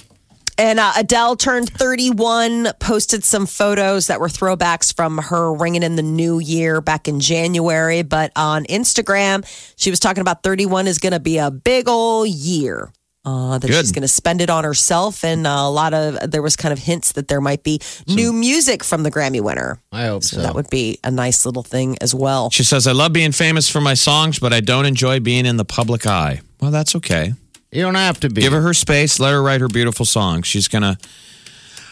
And 0.57 0.77
uh, 0.77 0.91
Adele 0.97 1.37
turned 1.37 1.69
31, 1.69 2.73
posted 2.81 3.23
some 3.23 3.45
photos 3.45 4.07
that 4.07 4.19
were 4.19 4.27
throwbacks 4.27 4.93
from 4.93 5.17
her 5.17 5.53
ringing 5.53 5.83
in 5.83 5.95
the 5.95 6.01
new 6.01 6.39
year 6.39 6.81
back 6.81 7.07
in 7.07 7.21
January. 7.21 8.01
But 8.01 8.33
on 8.35 8.65
Instagram, 8.65 9.45
she 9.77 9.89
was 9.89 10.01
talking 10.01 10.19
about 10.19 10.43
31 10.43 10.87
is 10.87 10.97
going 10.97 11.13
to 11.13 11.19
be 11.21 11.37
a 11.37 11.49
big 11.49 11.87
old 11.87 12.27
year. 12.27 12.91
Uh, 13.25 13.57
that 13.57 13.67
Good. 13.67 13.79
she's 13.81 13.91
going 13.91 14.01
to 14.03 14.07
spend 14.07 14.39
it 14.41 14.49
on 14.49 14.63
herself, 14.63 15.25
and 15.25 15.45
uh, 15.45 15.49
a 15.49 15.69
lot 15.69 15.93
of 15.93 16.31
there 16.31 16.41
was 16.41 16.55
kind 16.55 16.71
of 16.71 16.79
hints 16.79 17.11
that 17.11 17.27
there 17.27 17.41
might 17.41 17.63
be 17.63 17.79
new 18.07 18.31
music 18.31 18.81
from 18.83 19.03
the 19.03 19.11
Grammy 19.11 19.41
winner. 19.41 19.79
I 19.91 20.05
hope 20.05 20.23
So 20.23 20.37
so. 20.37 20.41
that 20.43 20.55
would 20.55 20.69
be 20.69 20.99
a 21.03 21.11
nice 21.11 21.45
little 21.45 21.61
thing 21.63 21.97
as 22.01 22.15
well. 22.15 22.49
She 22.49 22.63
says, 22.63 22.87
I 22.87 22.93
love 22.93 23.11
being 23.11 23.33
famous 23.33 23.69
for 23.69 23.81
my 23.81 23.93
songs, 23.93 24.39
but 24.39 24.53
I 24.53 24.61
don't 24.61 24.85
enjoy 24.85 25.19
being 25.19 25.45
in 25.45 25.57
the 25.57 25.65
public 25.65 26.07
eye. 26.07 26.39
Well, 26.61 26.71
that's 26.71 26.95
okay. 26.95 27.33
you 27.73 27.81
don't 27.81 27.95
have 27.95 28.21
to 28.21 28.29
be. 28.29 28.41
Give 28.41 28.53
her 28.53 28.61
her 28.61 28.73
space. 28.73 29.19
Let 29.19 29.31
her 29.31 29.43
write 29.43 29.59
her 29.59 29.67
beautiful 29.67 30.05
songs. 30.05 30.47
She's 30.47 30.69
gonna. 30.69 30.97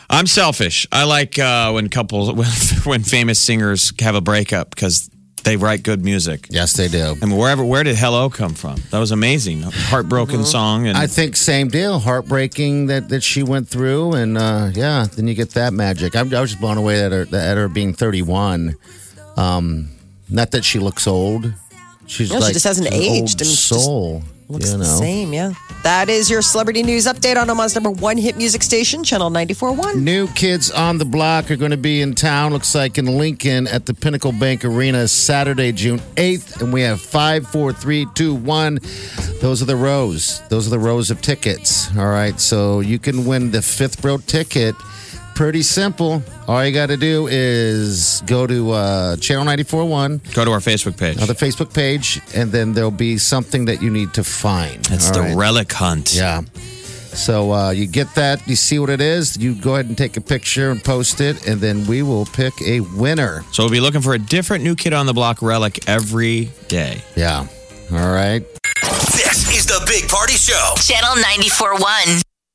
I'm 0.10 0.28
selfish. 0.28 0.88
I 0.94 1.04
like 1.04 1.38
uh, 1.38 1.72
when 1.72 1.90
couples, 1.90 2.32
when, 2.34 2.48
when 2.86 3.04
famous 3.04 3.40
singers 3.40 3.92
have 4.00 4.16
a 4.16 4.22
breakup 4.22 4.70
because 4.70 5.10
they 5.48 5.56
write 5.58 5.84
good 5.84 6.04
music. 6.04 6.48
yes, 6.50 6.74
they 6.74 6.90
do. 6.90 7.16
I 7.22 7.26
mean, 7.26 7.38
wherever, 7.38 7.64
where 7.64 7.84
did 7.84 7.96
"Hello" 7.96 8.30
come 8.30 8.54
from? 8.54 8.76
That 8.92 9.00
was 9.00 9.12
amazing. 9.12 9.62
Heartbroken 9.64 10.44
song, 10.44 10.88
and 10.88 10.98
I 10.98 11.08
think 11.08 11.38
same 11.38 11.70
deal. 11.70 12.00
Heartbreaking 12.00 12.88
that, 12.88 13.08
that 13.10 13.24
she 13.24 13.44
went 13.44 13.70
through, 13.70 14.14
and 14.14 14.38
uh, 14.38 14.72
yeah, 14.74 15.08
then 15.16 15.28
you 15.28 15.34
get 15.34 15.52
that 15.52 15.72
magic. 15.74 16.16
I, 16.16 16.20
I 16.20 16.42
was 16.42 16.52
just 16.52 16.60
blown 16.60 16.78
away 16.78 17.02
at 17.02 17.12
her 17.14 17.22
at 17.34 17.58
her 17.58 17.70
being 17.70 17.94
31. 17.94 18.76
Um, 19.38 19.90
not 20.30 20.52
that 20.52 20.66
she 20.66 20.80
looks 20.80 21.08
old. 21.08 21.54
She's 22.08 22.32
No, 22.32 22.42
she 22.42 22.54
just 22.54 22.66
hasn't 22.66 22.92
aged. 22.92 23.02
Old 23.02 23.12
I 23.12 23.14
mean, 23.14 23.28
just 23.28 23.68
soul. 23.68 24.24
Looks 24.50 24.72
you 24.72 24.78
know. 24.78 24.84
the 24.84 24.86
same, 24.86 25.34
yeah. 25.34 25.52
That 25.84 26.10
is 26.10 26.30
your 26.30 26.42
celebrity 26.42 26.82
news 26.82 27.06
update 27.06 27.36
on 27.36 27.50
Omaha's 27.50 27.76
number 27.76 27.92
one 27.92 28.18
hit 28.18 28.38
music 28.38 28.64
station, 28.64 29.04
Channel 29.04 29.30
94.1. 29.30 29.96
New 29.96 30.28
kids 30.30 30.72
on 30.72 30.98
the 30.98 31.06
block 31.06 31.52
are 31.52 31.58
going 31.58 31.72
to 31.72 31.78
be 31.78 32.02
in 32.02 32.16
town. 32.16 32.54
Looks 32.54 32.74
like 32.74 32.98
in 32.98 33.06
Lincoln 33.18 33.68
at 33.68 33.86
the 33.86 33.94
Pinnacle 33.94 34.32
Bank 34.32 34.64
Arena 34.64 35.08
Saturday, 35.10 35.74
June 35.74 36.00
8th. 36.16 36.62
And 36.62 36.72
we 36.72 36.82
have 36.82 37.02
five, 37.02 37.46
four, 37.48 37.74
three, 37.74 38.08
two, 38.16 38.34
one. 38.34 38.80
Those 39.42 39.62
are 39.62 39.66
the 39.66 39.76
rows. 39.76 40.42
Those 40.48 40.66
are 40.66 40.72
the 40.72 40.80
rows 40.80 41.12
of 41.12 41.22
tickets. 41.22 41.96
All 41.98 42.08
right. 42.08 42.40
So 42.40 42.80
you 42.80 43.00
can 43.00 43.26
win 43.26 43.52
the 43.52 43.62
fifth 43.62 44.04
row 44.04 44.18
ticket. 44.18 44.76
Pretty 45.38 45.62
simple. 45.62 46.24
All 46.48 46.66
you 46.66 46.72
got 46.74 46.88
to 46.88 46.98
do 46.98 47.28
is 47.30 48.24
go 48.26 48.48
to 48.48 48.72
uh, 48.72 49.18
Channel 49.18 49.46
94.1, 49.46 50.34
go 50.34 50.44
to 50.44 50.50
our 50.52 50.58
Facebook 50.60 50.98
page. 50.98 51.22
uh, 51.22 51.28
the 51.28 51.36
Facebook 51.36 51.72
page, 51.72 52.20
and 52.34 52.52
then 52.52 52.74
there'll 52.74 52.90
be 52.90 53.20
something 53.20 53.66
that 53.66 53.80
you 53.80 53.92
need 53.92 54.16
to 54.16 54.24
find. 54.24 54.80
It's 54.90 55.10
All 55.10 55.14
the 55.14 55.20
right? 55.22 55.36
relic 55.38 55.72
hunt. 55.72 56.16
Yeah. 56.16 56.42
So 57.14 57.52
uh, 57.52 57.70
you 57.70 57.86
get 57.86 58.16
that, 58.16 58.48
you 58.48 58.56
see 58.56 58.80
what 58.80 58.90
it 58.90 59.00
is, 59.00 59.38
you 59.38 59.54
go 59.54 59.76
ahead 59.76 59.86
and 59.86 59.96
take 59.96 60.18
a 60.18 60.22
picture 60.22 60.72
and 60.72 60.84
post 60.84 61.22
it, 61.22 61.48
and 61.48 61.62
then 61.62 61.86
we 61.86 62.02
will 62.02 62.26
pick 62.26 62.54
a 62.66 62.80
winner. 62.80 63.44
So 63.52 63.62
we'll 63.62 63.72
be 63.72 63.80
looking 63.80 64.02
for 64.02 64.16
a 64.16 64.20
different 64.20 64.64
new 64.64 64.76
kid 64.76 64.94
on 64.94 65.06
the 65.06 65.14
block 65.14 65.44
relic 65.44 65.88
every 65.88 66.50
day. 66.68 67.04
Yeah. 67.16 67.46
All 67.92 68.12
right. 68.12 68.44
This 68.82 69.56
is 69.56 69.68
the 69.68 69.84
Big 69.88 70.10
Party 70.10 70.34
Show. 70.34 70.74
Channel 70.82 71.22
94.1. 71.24 72.27